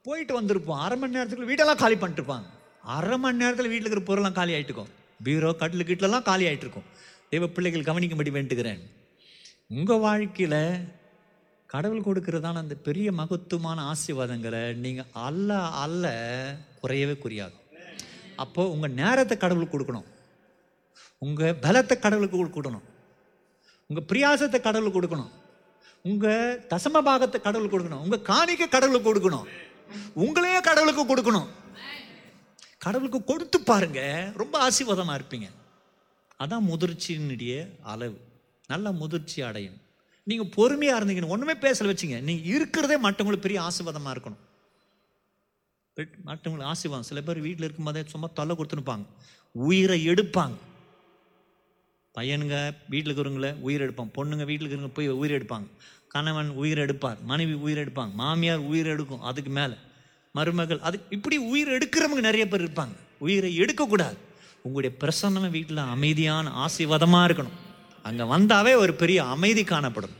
[0.04, 0.80] போயிட்டு வந்திருப்போம்.
[0.80, 2.50] அரை மணி நேரத்துக்குள்ள வீடெல்லாம் காலி பண்ணிட்டுருப்பாங்க.
[2.84, 4.92] அரை மணி நேரத்தில் வீட்டில் இருக்கிற பொருள்லாம் காலி ஆகிட்டுருக்கும்
[5.24, 6.88] பீரோ கட்டில் கிட்டலாம் காலி ஆயிட்டு இருக்கும்.
[7.30, 8.82] தெய்வ பிள்ளைகள் கவனிக்கும்படி வேண்டுகிறேன்.
[9.68, 10.78] உங்கள் வாழ்க்கையில்
[11.76, 16.06] கடவுள் கொடுக்கிறதான அந்த பெரிய மகத்துவமான ஆசீர்வாதங்களை நீங்கள் அல்ல அல்ல
[16.82, 17.56] குறையவே குறையாது.
[18.44, 20.08] அப்போது உங்கள் நேரத்தை கடவுளுக்கு கொடுக்கணும்.
[21.26, 22.86] உங்கள் பலத்தை கடவுளுக்கு கொடுக்கணும்.
[23.90, 25.32] உங்கள் பிரியாசத்தை கடவுளுக்கு கொடுக்கணும்.
[26.10, 28.04] உங்கள் தசம பாகத்தை கடவுளுக்கு கொடுக்கணும்.
[28.06, 29.48] உங்கள் காணிக்க கடவுளுக்கு கொடுக்கணும்.
[30.24, 31.50] உங்களையே கடவுளுக்கு கொடுக்கணும்.
[32.86, 34.02] கடவுளுக்கு கொடுத்து பாருங்க.
[34.42, 35.50] ரொம்ப ஆசீர்வாதமாக இருப்பீங்க.
[36.44, 37.56] அதான் முதிர்ச்சியினுடைய
[37.94, 38.18] அளவு.
[38.72, 39.80] நல்லா முதிர்ச்சி அடையும்
[40.30, 42.20] நீங்கள் பொறுமையாக இருந்தீங்கன்னு ஒன்றுமே பேசல வச்சுங்க.
[42.28, 44.42] நீங்கள் இருக்கிறதே மற்றவங்களுக்கு பெரிய ஆசீர்வாதமாக இருக்கணும்.
[46.30, 47.10] மற்றவங்களுக்கு ஆசீர்வாதம்.
[47.10, 49.06] சில பேர் வீட்டில் இருக்கும்போதே சும்மா தொல்லை கொடுத்துருப்பாங்க
[49.52, 50.56] உயிரை எடுப்பாங்க.
[52.18, 52.58] பையனுங்க
[52.92, 54.12] வீட்டில் இருக்கிறவங்கள உயிர் எடுப்பாங்க.
[54.18, 55.68] பொண்ணுங்க வீட்டில் இருக்கிறவங்க போய் உயிர் எடுப்பாங்க.
[56.14, 57.20] கணவன் உயிர் எடுப்பார்.
[57.32, 58.14] மனைவி உயிர் எடுப்பாங்க.
[58.22, 59.78] மாமியார் உயிர் எடுக்கும் அதுக்கு மேலே.
[60.38, 62.96] மருமகள் அது இப்படி உயிர் எடுக்கிறவங்க நிறைய பேர் இருப்பாங்க.
[63.20, 64.18] உயிரை எடுக்கக்கூடாது.
[64.66, 67.58] உங்களுடைய பிரசன்னம் வீட்டில் அமைதியான ஆசீர்வாதமாக இருக்கணும்.
[68.08, 70.16] அங்கே வந்தாவே ஒரு பெரிய அமைதி காணப்படும்.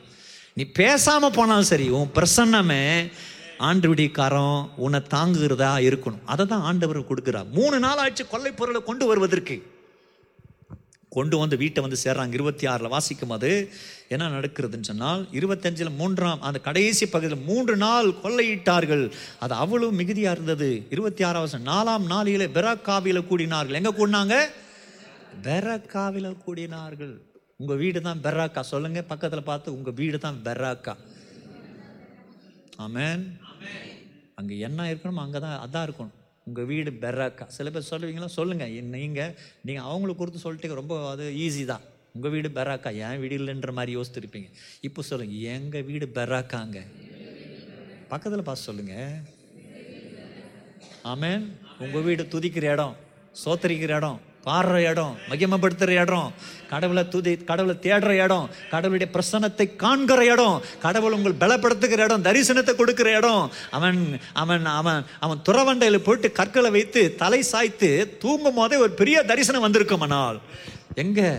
[0.58, 2.84] நீ பேசாமல் போனாலும் சரி உன் பிரசன்னமே
[3.68, 6.26] ஆண்டவருடைய கரம் உன்னை தாங்குகிறதா இருக்கணும்.
[6.34, 7.50] அதை தான் ஆண்டவர் கொடுக்குறார்.
[7.58, 9.58] மூணு நாள் ஆச்சு கொள்ளை பொருளை கொண்டு வருவதற்கு.
[11.16, 12.34] கொண்டு வந்து வீட்டை வந்து சேர்றாங்க.
[12.38, 13.52] இருபத்தி ஆறில் வாசிக்கும் அது
[14.14, 19.06] என்ன நடக்கிறதுன்னு சொன்னால் இருபத்தஞ்சில் மூன்றாம் அந்த கடைசி பகுதியில் மூன்று நாள் கொள்ளையிட்டார்கள்.
[19.44, 20.70] அது அவ்வளவு மிகுதியாக இருந்தது.
[20.96, 23.80] இருபத்தி ஆறாம் வருஷம் நாலாம் நாளில் பெராக்காவில கூடினார்கள்.
[23.82, 24.38] எங்கே கூடினாங்க?
[25.48, 27.16] பெரக்காவில கூடினார்கள்.
[27.62, 28.62] உங்கள் வீடு தான் பெர்ராக்கா.
[28.74, 30.94] சொல்லுங்க பக்கத்தில் பார்த்து உங்கள் வீடு தான் பெர்ராக்கா.
[32.86, 33.24] ஆமேன்.
[34.40, 36.16] அங்கே என்ன இருக்கணுமோ அங்கே தான் அதான் இருக்கணும்.
[36.48, 37.46] உங்கள் வீடு பெர்ராக்கா.
[37.58, 38.30] சில பேர் சொல்லுவீங்களா?
[38.40, 39.32] சொல்லுங்கள் நீங்கள்
[39.68, 41.86] நீங்கள் அவங்களுக்கு கொடுத்து சொல்லிட்டு ரொம்ப அது ஈஸி தான்.
[42.18, 44.50] உங்கள் வீடு பெராக்கா என் வீடு இல்லைன்ற மாதிரி யோசித்துருப்பீங்க.
[44.88, 46.78] இப்போ சொல்லுங்கள் எங்கள் வீடு பெராக்காங்க
[48.12, 49.16] பக்கத்தில் பார்த்து சொல்லுங்கள்
[51.14, 51.44] ஆமேன்.
[51.84, 52.96] உங்கள் வீடு துதிக்கிற இடம்
[53.44, 56.34] சோத்தரிக்கிற இடம் பாடுற இடம் மகிமப்படுத்துகிற இடம்
[56.70, 63.18] கடவுளை துதி கடவுளை தேடுற இடம் கடவுளுடைய பிரசன்னத்தை காண்கிற இடம் கடவுள் உங்கள் பலப்படுத்துகிற இடம் தரிசனத்தை கொடுக்கிற
[63.18, 63.52] இடம்.
[63.72, 64.00] அவன்
[64.34, 70.02] அவன் அவன் அவன் துறவண்டையில் போட்டு கற்களை வைத்து தலை சாய்த்து தூங்கும் போதே ஒரு பெரிய தரிசனம் வந்திருக்கும்
[70.02, 70.40] ஆனால்
[70.96, 71.30] எங்கே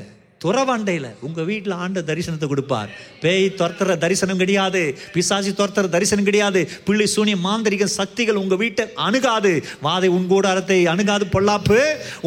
[0.47, 2.91] துறவாண்டையில் உங்கள் வீட்டில் ஆண்ட தரிசனத்தை கொடுப்பார்.
[3.23, 4.83] பேய் துரத்துற தரிசனம் கிடையாது
[5.15, 9.53] பிசாசி துரத்துற தரிசனம் கிடையாது பிள்ளை சூனிய மாந்திரிக சக்திகள் உங்கள் வீட்டை அணுகாது.
[9.87, 11.79] வாதை உன் கூடாரத்தை அணுகாது பொல்லாப்பு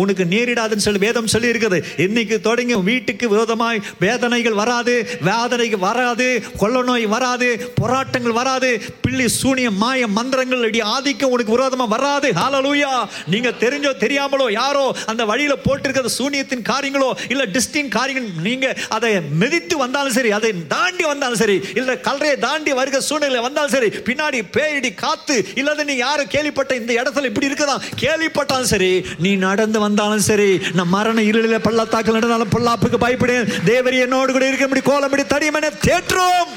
[0.01, 4.95] உனக்கு நேரிடாதுன்னு சொல்லி வேதம் சொல்லி இருக்குது இன்னைக்கு தொடங்கி வீட்டுக்கு விரோதமாய் வேதனைகள் வராது
[5.30, 6.28] வேதனைகள் வராது
[6.63, 7.49] கொள்ள நோய் வராது
[7.80, 8.72] போராட்டங்கள் வராது.
[9.05, 12.30] பிள்ளை சூனிய மாய மந்திரங்கள் அடி ஆதிக்கம் உனக்கு விரோதமாக வராது.
[12.41, 12.91] ஹாலலூயா
[13.34, 19.76] நீங்க தெரிஞ்சோ தெரியாமலோ யாரோ அந்த வழியில் போட்டிருக்கிற சூனியத்தின் காரியங்களோ இல்லை டிஸ்டின் காரியங்கள் நீங்க அதை மிதித்து
[19.78, 24.91] வந்தாலும் சரி அதை தாண்டி வந்தாலும் சரி இல்ல கல்றையை தாண்டி வருக சூழ்நிலை வந்தாலும் சரி பின்னாடி பேரிடி
[25.03, 30.49] காத்து இல்லாத நீ யாரும் கேள்விப்பட்ட இந்த இடத்துல இப்படி இருக்குதான் கேள்விப்பட்டாலும் சரி நீ நடந்து வந்தாலும் சரி
[30.74, 33.47] நான் மரண இருளில பள்ளத்தாக்கில் நடந்தாலும் பொல்லாப்புக்கு பயப்படேன்.
[33.66, 36.51] தேவரி என்னோடு கூட இருக்க முடி கோலமிடி தடிமனை தேற்றும்.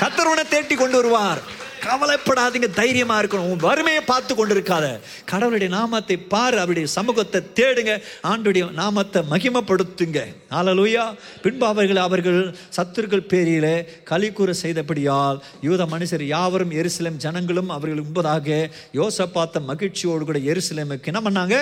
[0.00, 1.42] கத்தருவனை தேட்டி கொண்டு வருவார்.
[1.86, 3.50] கவலைப்படாதீங்க தைரியமாக இருக்கணும்.
[3.52, 4.86] உன் வறுமையை பார்த்து கொண்டு இருக்காத
[5.30, 7.92] கடவுளுடைய நாமத்தை பாரு அவருடைய சமூகத்தை தேடுங்க.
[8.30, 10.20] ஆண்டுடைய நாமத்தை மகிமப்படுத்துங்க.
[10.58, 11.04] ஆலலூயா
[11.44, 12.40] பின்பு அவர்கள் அவர்கள்
[12.76, 13.68] சத்துருக்கள் பேரில
[14.10, 18.70] கலிக்கூற செய்தபடியால் யூத மனுஷர் யாவரும் எருசலேம் ஜனங்களும் அவர்களுக்கு முன்பதாக
[19.00, 21.56] யோசப்பாத்த மகிழ்ச்சியோடு கூட எருசலேமுக்கு என்ன பண்ணாங்க?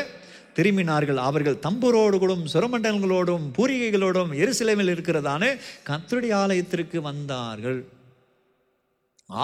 [0.57, 1.19] திரும்பினார்கள்.
[1.29, 5.43] அவர்கள் தம்புரோடு கூட சுரமண்டலங்களோடும் பூரிகைகளோடும் எருசலேமில் இருக்கிறதான
[5.89, 7.79] கத்துடைய ஆலயத்திற்கு வந்தார்கள்.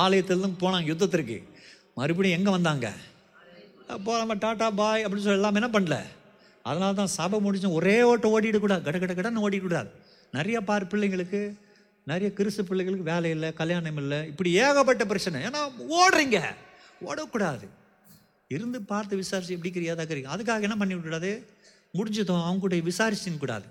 [0.02, 1.38] ஆலயத்திலிருந்து போனாங்க யுத்தத்திற்கு.
[1.94, 2.88] மறுபடியும் எங்கே வந்தாங்க?
[3.94, 5.96] அப்போ நம்ம டாட்டா பாய் அப்படின்னு சொல்லி எல்லாமே என்ன பண்ணல.
[6.62, 9.90] அதனால தான் சபை முடிச்சு ஒரே ஓட்டம் ஓடிடக்கூடாது கட கட கடன்னு ஓடிடக்கூடாது
[10.32, 11.40] நிறைய பார் பிள்ளைங்களுக்கு
[12.10, 14.18] நிறைய கிறிஸ்து பிள்ளைகளுக்கு வேலை இல்லை கல்யாணம் இல்லை.
[14.26, 15.38] இப்படி ஏகப்பட்ட பிரச்சனை.
[15.48, 15.60] ஏன்னா
[15.98, 16.38] ஓடுறீங்க.
[17.08, 17.66] ஓடக்கூடாது
[18.46, 21.32] இருந்து பார்த்து விசாரிச்சு எப்படி கிரியாதா கறி அதுக்காக என்ன பண்ணி விடக்கூடாது
[21.92, 23.66] முடிஞ்சதும் அவங்க கூட விசாரிச்சுன்னு கூடாது.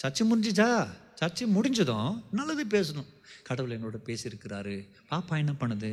[0.00, 0.86] சர்ச்சு முடிஞ்சுச்சா?
[1.20, 3.08] சர்ச்சு முடிஞ்சதும் நல்லது பேசணும்.
[3.48, 4.76] கடவுள் என்னோட பேசியிருக்கிறாரு.
[5.12, 5.90] பாப்பா என்ன பண்ணுது?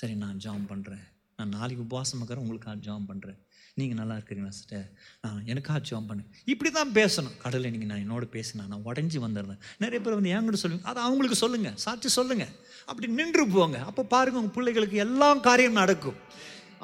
[0.00, 1.04] சரி நான் ஜாம் பண்ணுறேன்
[1.38, 3.40] நான் நாளைக்கு உபவாசம் இருக்கிறேன் உங்களுக்காக ஜாம் பண்ணுறேன்
[3.80, 4.84] நீங்கள் நல்லா இருக்கிறீங்களா சிஸ்டர்
[5.22, 7.34] நான் எனக்காக ஜாம் பண்ணேன் இப்படி தான் பேசணும்.
[7.44, 9.60] கடவுளை நீங்கள் நான் என்னோட பேசினா நான் உடஞ்சி வந்துடுறேன்.
[9.84, 12.52] நிறைய பேர் வந்து என்கிட்ட சொல்லுங்க அதை அவங்களுக்கு சொல்லுங்கள் சாட்சி சொல்லுங்கள்
[12.90, 13.78] அப்படி நின்று போங்க.
[13.90, 16.20] அப்போ பாருங்க உங்கள் பிள்ளைகளுக்கு எல்லாம் காரியம் நடக்கும்.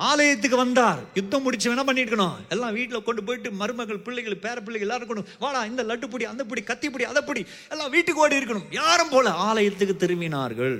[0.09, 1.01] ஆலயத்துக்கு வந்தார்.
[1.19, 5.61] யுத்தம் முடிச்சு என்ன பண்ணிருக்கணும் எல்லாம் வீட்டில் கொண்டு போயிட்டு மருமகள் பிள்ளைகள் பேர பிள்ளைகள் எல்லாரும் கொண்டு வாடா
[5.71, 7.43] இந்த லட்டு பிடி அந்த பிடி கத்தி பிடி அதை பிடி
[7.73, 8.69] எல்லாம் வீட்டுக்கு ஓடி இருக்கணும்.
[8.81, 10.77] யாரும் போல ஆலயத்துக்கு திரும்பினார்கள்.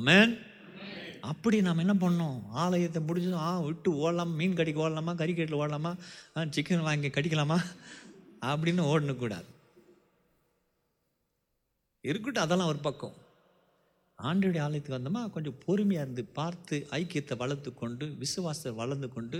[0.00, 0.34] அமேன்
[1.30, 2.38] அப்படி நாம் என்ன பண்ணோம்?
[2.64, 4.34] ஆலயத்தை முடிஞ்சதும் ஆ விட்டு ஓடலாம்?
[4.40, 5.12] மீன் கடிக்கு ஓடலாமா?
[5.22, 5.92] கறிக்கட்டில் ஓடலாமா?
[6.56, 7.58] சிக்கன் வாங்கி கடிக்கலாமா?
[8.50, 9.48] அப்படின்னு ஓடணும் கூடாது
[12.08, 13.16] இருக்கட்டும் அதெல்லாம் ஒரு பக்கம்.
[14.18, 19.38] ஆண்டுடைய ஆலயத்துக்கு வந்தோமா கொஞ்சம் பொறுமையாக இருந்து பார்த்து ஐக்கியத்தை வளர்த்து கொண்டு விசுவாசத்தை வளர்ந்து கொண்டு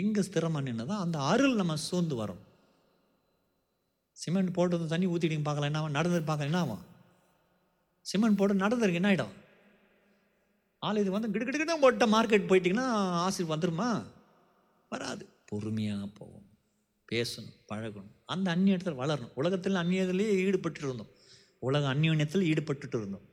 [0.00, 2.42] இங்கே ஸ்திரமாக நின்று தான் அந்த அருள் நம்ம சூழ்ந்து வரும்.
[4.16, 5.96] சிமெண்ட் போட்டு தண்ணி ஊற்றிட்டு பார்க்கலாம் என்ன ஆகும்?
[5.98, 6.82] நடந்து பார்க்கலாம் என்ன ஆகும்?
[8.06, 9.34] சிமெண்ட் போட்டு நடந்துருக்கு என்ன ஆகிடும்
[10.82, 12.88] ஆலயத்துக்கு வந்து கிடுக்கிட்டு போட்ட மார்க்கெட் போயிட்டீங்கன்னா
[13.24, 13.88] ஆசிரியர் வந்துருமா?
[14.92, 15.24] வராது.
[15.50, 16.44] பொறுமையாக போகும்
[17.12, 18.12] பேசணும் பழகணும்.
[18.34, 19.32] அந்த அந்நியத்தில் வளரணும்.
[19.34, 21.10] உலகத்தில் அந்நியத்திலேயே ஈடுபட்டு இருந்தோம்.
[21.58, 23.26] உலக அந்நியத்தில் ஈடுபட்டுட்டு இருந்தோம்.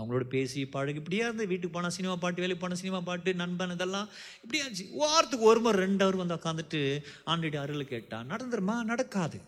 [0.00, 4.08] அவங்களோட பேசி பழகி இப்படியே இருந்து வீட்டுக்கு போனால் சினிமா பாட்டு வேலைக்கு போனால் சினிமா பாட்டு நண்பன் இதெல்லாம்
[4.46, 6.80] இருந்துச்சு வாரத்துக்கு ஒரு முறை ரெண்டு அவர் வந்து உட்காந்துட்டு
[7.26, 8.82] ஆண்டுடைய அருள் கேட்டான் நடந்துருமா?
[8.82, 9.40] நடக்காது.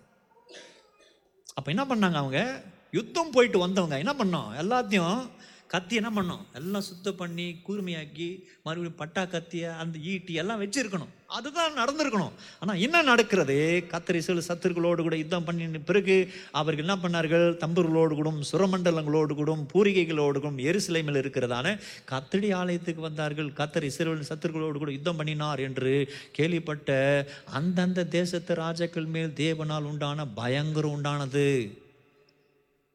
[1.55, 2.63] அப்போ என்ன பண்ணாங்க அவங்க?
[2.91, 3.99] யுத்தம் போயிட்டு வந்தவங்க.
[3.99, 4.51] என்ன பண்ணோம்?
[4.63, 5.29] எல்லாத்தையும்
[5.73, 6.43] கத்தி என்ன பண்ணும்?
[6.59, 8.29] எல்லாம் சுத்தம் பண்ணி கூர்மையாக்கி
[8.65, 11.13] மறுபடியும் பட்டா கத்தியை அந்த ஈட்டி எல்லாம் வச்சிருக்கணும்.
[11.37, 12.35] அதுதான் நடந்திருக்கணும்.
[12.61, 13.57] ஆனால் என்ன நடக்கிறது?
[13.93, 16.17] கத்திரி சில சத்துருக்களோடு கூட யுத்தம் பண்ணின பிறகு
[16.61, 17.47] அவர்கள் என்ன பண்ணார்கள்?
[17.63, 21.75] தம்புர்களோடு கூடும் சுரமண்டலங்களோடு கூடும் பூரிகைகளோடு கூடும் எருசிலைமையில் இருக்கிறதான
[22.13, 23.51] கத்தடி ஆலயத்துக்கு வந்தார்கள்.
[23.61, 25.95] கத்தரி சிறுவன் சத்துருக்களோடு கூட யுத்தம் பண்ணினார் என்று
[26.39, 26.91] கேள்விப்பட்ட
[27.61, 31.49] அந்தந்த தேசத்து ராஜாக்கள் மேல் தேவனால் உண்டான பயங்கரம் உண்டானது.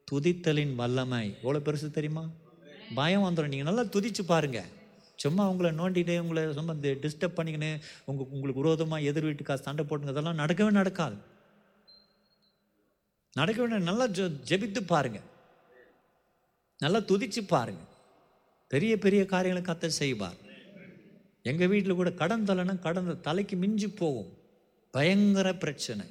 [0.08, 1.26] துதித்தலின் வல்லமை.
[1.42, 2.24] எவ்வளோ பெருசு தெரியுமா?
[2.94, 4.70] பயம் வந்துடும் நீங்கள் நல்லா துதிச்சு பாருங்கள்
[5.16, 10.12] சும்மா உங்களை நோண்டிட்டு உங்களை சும்மா இந்த டிஸ்டர்ப் பண்ணிக்கின்னு உங்கள் உங்களுக்கு விரோதமாக எதிர் வீட்டுக்காக சண்டை போட்டுங்க
[10.14, 11.16] அதெல்லாம் நடக்கவே நடக்காது.
[13.38, 15.28] நடக்கவே நல்லா ஜெ ஜெபித்து பாருங்கள்
[16.78, 17.90] நல்லா துதிச்சு பாருங்கள்
[18.68, 20.38] பெரிய பெரிய காரியங்களை கத்த செய்வார்.
[21.42, 24.30] எங்கள் வீட்டில் கூட கடன் தலைனா கடன் தலைக்கு மிஞ்சி போகும்.
[24.90, 26.06] பயங்கர பிரச்சனை.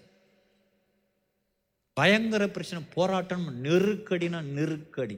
[1.93, 2.83] பயங்கர பிரச்சனை.
[2.93, 5.17] போராட்டம் நெருக்கடினா நெருக்கடி.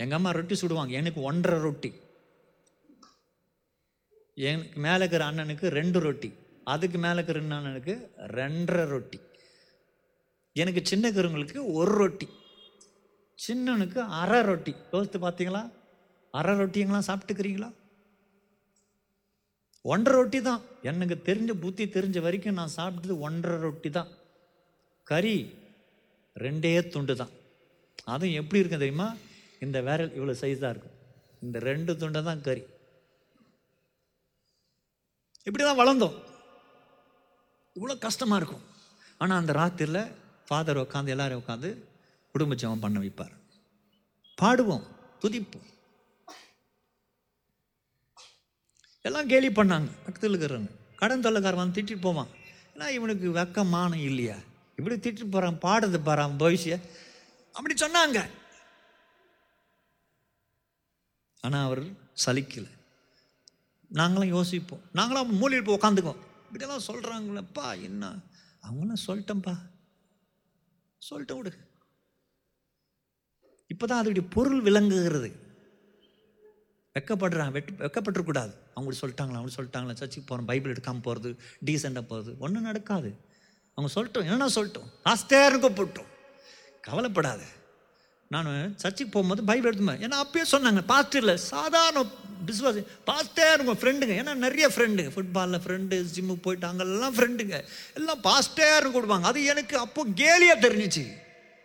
[0.00, 0.90] எங்கள் அம்மா ரொட்டி சுடுவாங்க.
[1.00, 1.90] எனக்கு ஒன்றரை ரொட்டி.
[4.34, 6.28] எனக்கு மேலே இருக்கிற அண்ணனுக்கு ரெண்டு ரொட்டி.
[6.64, 7.94] அதுக்கு மேலே இருக்கிற அண்ணனுக்கு
[8.38, 9.18] ரெண்டரை ரொட்டி.
[10.52, 12.28] எனக்கு சின்ன கருங்களுக்கு ஒரு ரொட்டி.
[13.46, 14.74] சின்னனுக்கு அரை ரொட்டி.
[14.92, 15.62] யோசித்து பார்த்தீங்களா?
[16.30, 17.70] அரை ரொட்டிங்களாம் சாப்பிட்டுக்கிறீங்களா?
[19.82, 20.62] ஒன்றரை ரொட்டி தான்.
[20.82, 24.08] எனக்கு தெரிஞ்ச புத்தி தெரிஞ்ச வரைக்கும் நான் சாப்பிட்டது ஒன்றரை ரொட்டி தான்.
[25.10, 25.36] கறி
[26.44, 27.34] ரெண்டே துண்டு தான்.
[28.04, 29.08] அதுவும் எப்படி இருக்கும் தெரியுமா?
[29.64, 30.96] இந்த விரல் இவ்வளோ சைஸாக இருக்கும்.
[31.44, 32.62] இந்த ரெண்டு துண்டை தான் கறி.
[35.48, 36.16] இப்படி தான் வளர்ந்தோம்.
[37.76, 38.64] இவ்வளோ கஷ்டமாக இருக்கும்.
[39.18, 40.02] ஆனால் அந்த ராத்திரியில்
[40.48, 41.70] ஃபாதர் உட்காந்து எல்லோரும் உட்காந்து
[42.32, 43.34] குடும்ப ஜெபம் பண்ண வைப்பார்.
[44.42, 44.84] பாடுவோம்
[45.22, 45.68] துதிப்போம்.
[49.08, 49.90] எல்லாம் கேலி பண்ணாங்க.
[50.04, 50.72] பக்கத்தில் இருக்கிறவங்க.
[51.00, 52.30] கடன் தொல்லைக்காரன் வந்து திட்டிட்டு போவான்.
[52.74, 54.36] ஏன்னா இவனுக்கு வெக்கமானம் இல்லையா?
[54.78, 56.76] இப்படி திட்டிட்டு போகிறான் பாடுறது பாறான் பவிஷ்ய.
[57.56, 58.18] அப்படி சொன்னாங்க.
[61.40, 61.82] ஆனால் அவர்
[62.26, 62.70] சலிக்கலை.
[63.88, 64.82] நாங்களும் யோசிப்போம்.
[64.92, 68.12] நாங்களும் மூலையில் போய் உட்காந்துக்குவோம் இப்படியெல்லாம் சொல்கிறாங்களேப்பா என்ன?
[68.60, 69.54] அவங்களும் சொல்லிட்டேன்ப்பா
[70.98, 71.52] சொல்லிட்டு விடு.
[73.66, 75.48] இப்போ தான் அதோடைய பொருள் விளங்குகிறது.
[76.94, 77.50] வெக்கப்படுறான்.
[77.50, 83.16] வெட்டு வெக்கப்பட்டுருக்கூடாது அவங்களுக்கு சொல்லிட்டாங்களா அவங்க சொல்லிட்டாங்களா சர்ச்சுக்கு போகிறோம் பைபிள் எடுக்காமல் போகிறது டீசெண்டாக போகிறது ஒன்றும் நடக்காது.
[83.74, 84.22] அவங்க சொல்லிட்டோம்.
[84.22, 84.88] என்னென்ன சொல்லிட்டோம்.
[85.04, 86.10] ஆஸ்தேர்னு கூப்பிட்டோம்.
[86.80, 87.42] கவலைப்படாத.
[88.34, 92.02] நான் சர்ச்சுக்கு போகும்போது பைபிள் எடுத்துப்பேன் ஏன்னா அப்பயே சொன்னாங்க பாஸ்டர் இல்லை சாதாரண
[92.48, 97.56] விசுவாசி பாஸ்டர் இருக்கும் ஃப்ரெண்டுங்க ஏன்னா நிறைய ஃப்ரெண்டுங்க ஃபுட்பாலில் ஃப்ரெண்டு ஜிம்முக்கு போயிட்டு அங்கெல்லாம் ஃப்ரெண்டுங்க
[97.98, 99.26] எல்லாம் பாஸ்டர்னு கொடுப்பாங்க.
[99.30, 101.04] அது எனக்கு அப்போ கேலியாக தெரிஞ்சிச்சு.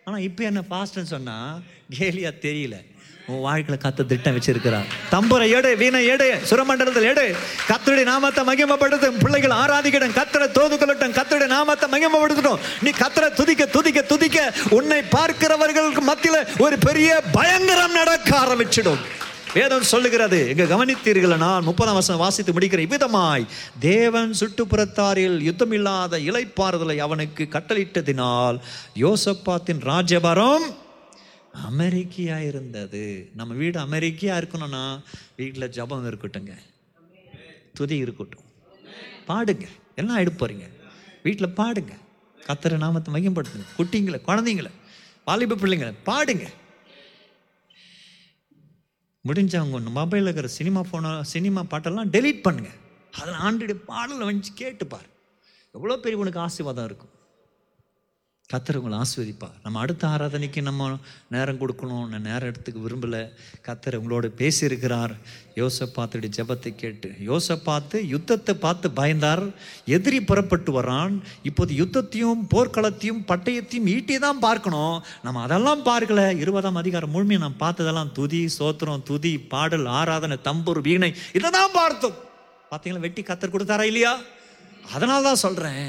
[0.06, 1.62] ஆனால் இப்போ என்ன பாஸ்டர்னு சொன்னால்
[1.98, 2.76] கேலியாக தெரியல.
[3.30, 7.24] உன் வாழ்க்கையில் கத்து திட்டம் வச்சிருக்கிறார் தம்புரை எடு வீணை எடு சுரமண்டலத்தில் எடு.
[7.70, 9.16] கத்தருடைய நாமத்தை மகிமப்படுத்தும்.
[9.22, 12.60] பிள்ளைகள் ஆராதிக்கட்டும் கத்தரை தோது கொள்ளட்டும் கத்தருடைய நாமத்தை மகிமப்படுத்தட்டும்.
[12.84, 14.38] நீ கத்தரை துதிக்க துதிக்க துதிக்க
[14.78, 19.02] உன்னை பார்க்கிறவர்களுக்கு மத்தியில் ஒரு பெரிய பயங்கரம் நடக்க ஆரம்பிச்சிடும்.
[19.56, 23.44] வேதம் சொல்லுகிறது இங்க கவனித்தீர்கள் நான் முப்பதாம் வருஷம் வாசித்து முடிக்கிற இவ்விதமாய்
[23.90, 28.58] தேவன் சுட்டுப்புறத்தாரில் யுத்தமில்லாத இலைப்பாறுதலை அவனுக்கு கட்டளிட்டதினால்
[29.04, 30.66] யோசப்பாத்தின் ராஜபாரம்
[31.68, 33.30] அமெரிக்கையாக இருந்தது.
[33.34, 34.82] நம்ம வீடு அமெரிக்கையாக இருக்கணும்னா
[35.36, 36.54] வீட்டில் ஜபம் இருக்கட்டுங்க
[37.78, 38.44] துதி இருக்கட்டும்.
[39.28, 39.66] பாடுங்க.
[39.94, 40.66] எல்லாம் எடுப்பு போறீங்க.
[41.22, 41.94] வீட்டில் பாடுங்க.
[42.48, 44.70] கத்திர நாமத்தை மையப்படுத்துங்க குட்டிங்களை குழந்தைங்களை
[45.24, 46.46] வாலிப பிள்ளைங்களை பாடுங்க.
[49.28, 52.70] முடிஞ்சவங்க ஒன்று மொபைலில் இருக்கிற சினிமா ஃபோனை சினிமா பாட்டெல்லாம் டெலீட் பண்ணுங்க.
[53.18, 55.08] அதில் ஆண்டுடைய பாடலை வந்து கேட்டுப்பார்.
[55.72, 57.12] எவ்வளோ பெரிய உனக்கு ஆசீர்வாதம் இருக்கும்.
[58.52, 60.84] கத்தர் உங்களை ஆஸ்வதிப்பார் நம்ம அடுத்த ஆராதனைக்கு நம்ம
[61.34, 62.04] நேரம் கொடுக்கணும்.
[62.10, 63.22] நான் நேரம் எடுத்துக்க விரும்பலை.
[63.66, 65.12] கத்தர் உங்களோட பேசியிருக்கிறார்.
[65.60, 69.42] யோசப்பாத்துடைய ஜெபத்தை கேட்டு யோசப்பாத்து யுத்தத்தை பார்த்து பயந்தார்.
[69.96, 71.14] எதிரி புறப்பட்டு வரான்.
[71.50, 74.96] இப்போது யுத்தத்தையும் போர்க்களத்தையும் பட்டயத்தையும் ஈட்டி தான் பார்க்கணும்.
[75.26, 76.28] நம்ம அதெல்லாம் பார்க்கல.
[76.42, 82.16] இருபதாம் அதிகாரம் முழுமையை நான் பார்த்ததெல்லாம் துதி சோத்திரம் துதி பாடல் ஆராதனை தம்பூர் வீணை இதை தான் பார்த்தோம்.
[82.70, 84.14] பார்த்தீங்களா வெட்டி கத்தர் கொடுத்தாரா இல்லையா?
[84.94, 85.84] அதனால தான் சொல்கிறேன்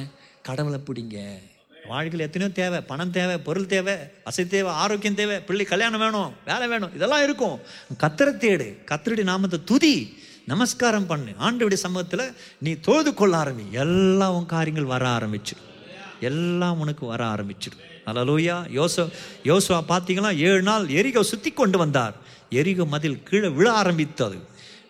[0.50, 1.20] கடவுளை பிடிங்க.
[1.92, 3.94] வாழ்க்கையில் எத்தனையோ தேவை பணம் தேவை பொருள் தேவை
[4.30, 7.58] அசை தேவை ஆரோக்கியம் தேவை பிள்ளை கல்யாணம் வேணும் வேலை வேணும் இதெல்லாம் இருக்கும்.
[8.04, 9.96] கத்தரை தேடு கத்திரடி நாமத்தை துதி
[10.52, 11.32] நமஸ்காரம் பண்ணு.
[11.46, 12.26] ஆண்டவுடைய சமூகத்தில்
[12.66, 13.66] நீ தொழுது கொள்ள ஆரம்பி.
[13.84, 15.66] எல்லா உன் காரியங்கள் வர ஆரம்பிச்சிடும்.
[16.30, 17.84] எல்லாம் உனக்கு வர ஆரம்பிச்சிடும்.
[18.10, 19.04] அலலூயா யோசோ
[19.50, 20.30] யோசுவா பார்த்தீங்களா?
[20.48, 22.16] ஏழு நாள் எரிகோ சுற்றி கொண்டு வந்தார்.
[22.60, 24.38] எரிகோ மதில் கீழே விழ ஆரம்பித்தது.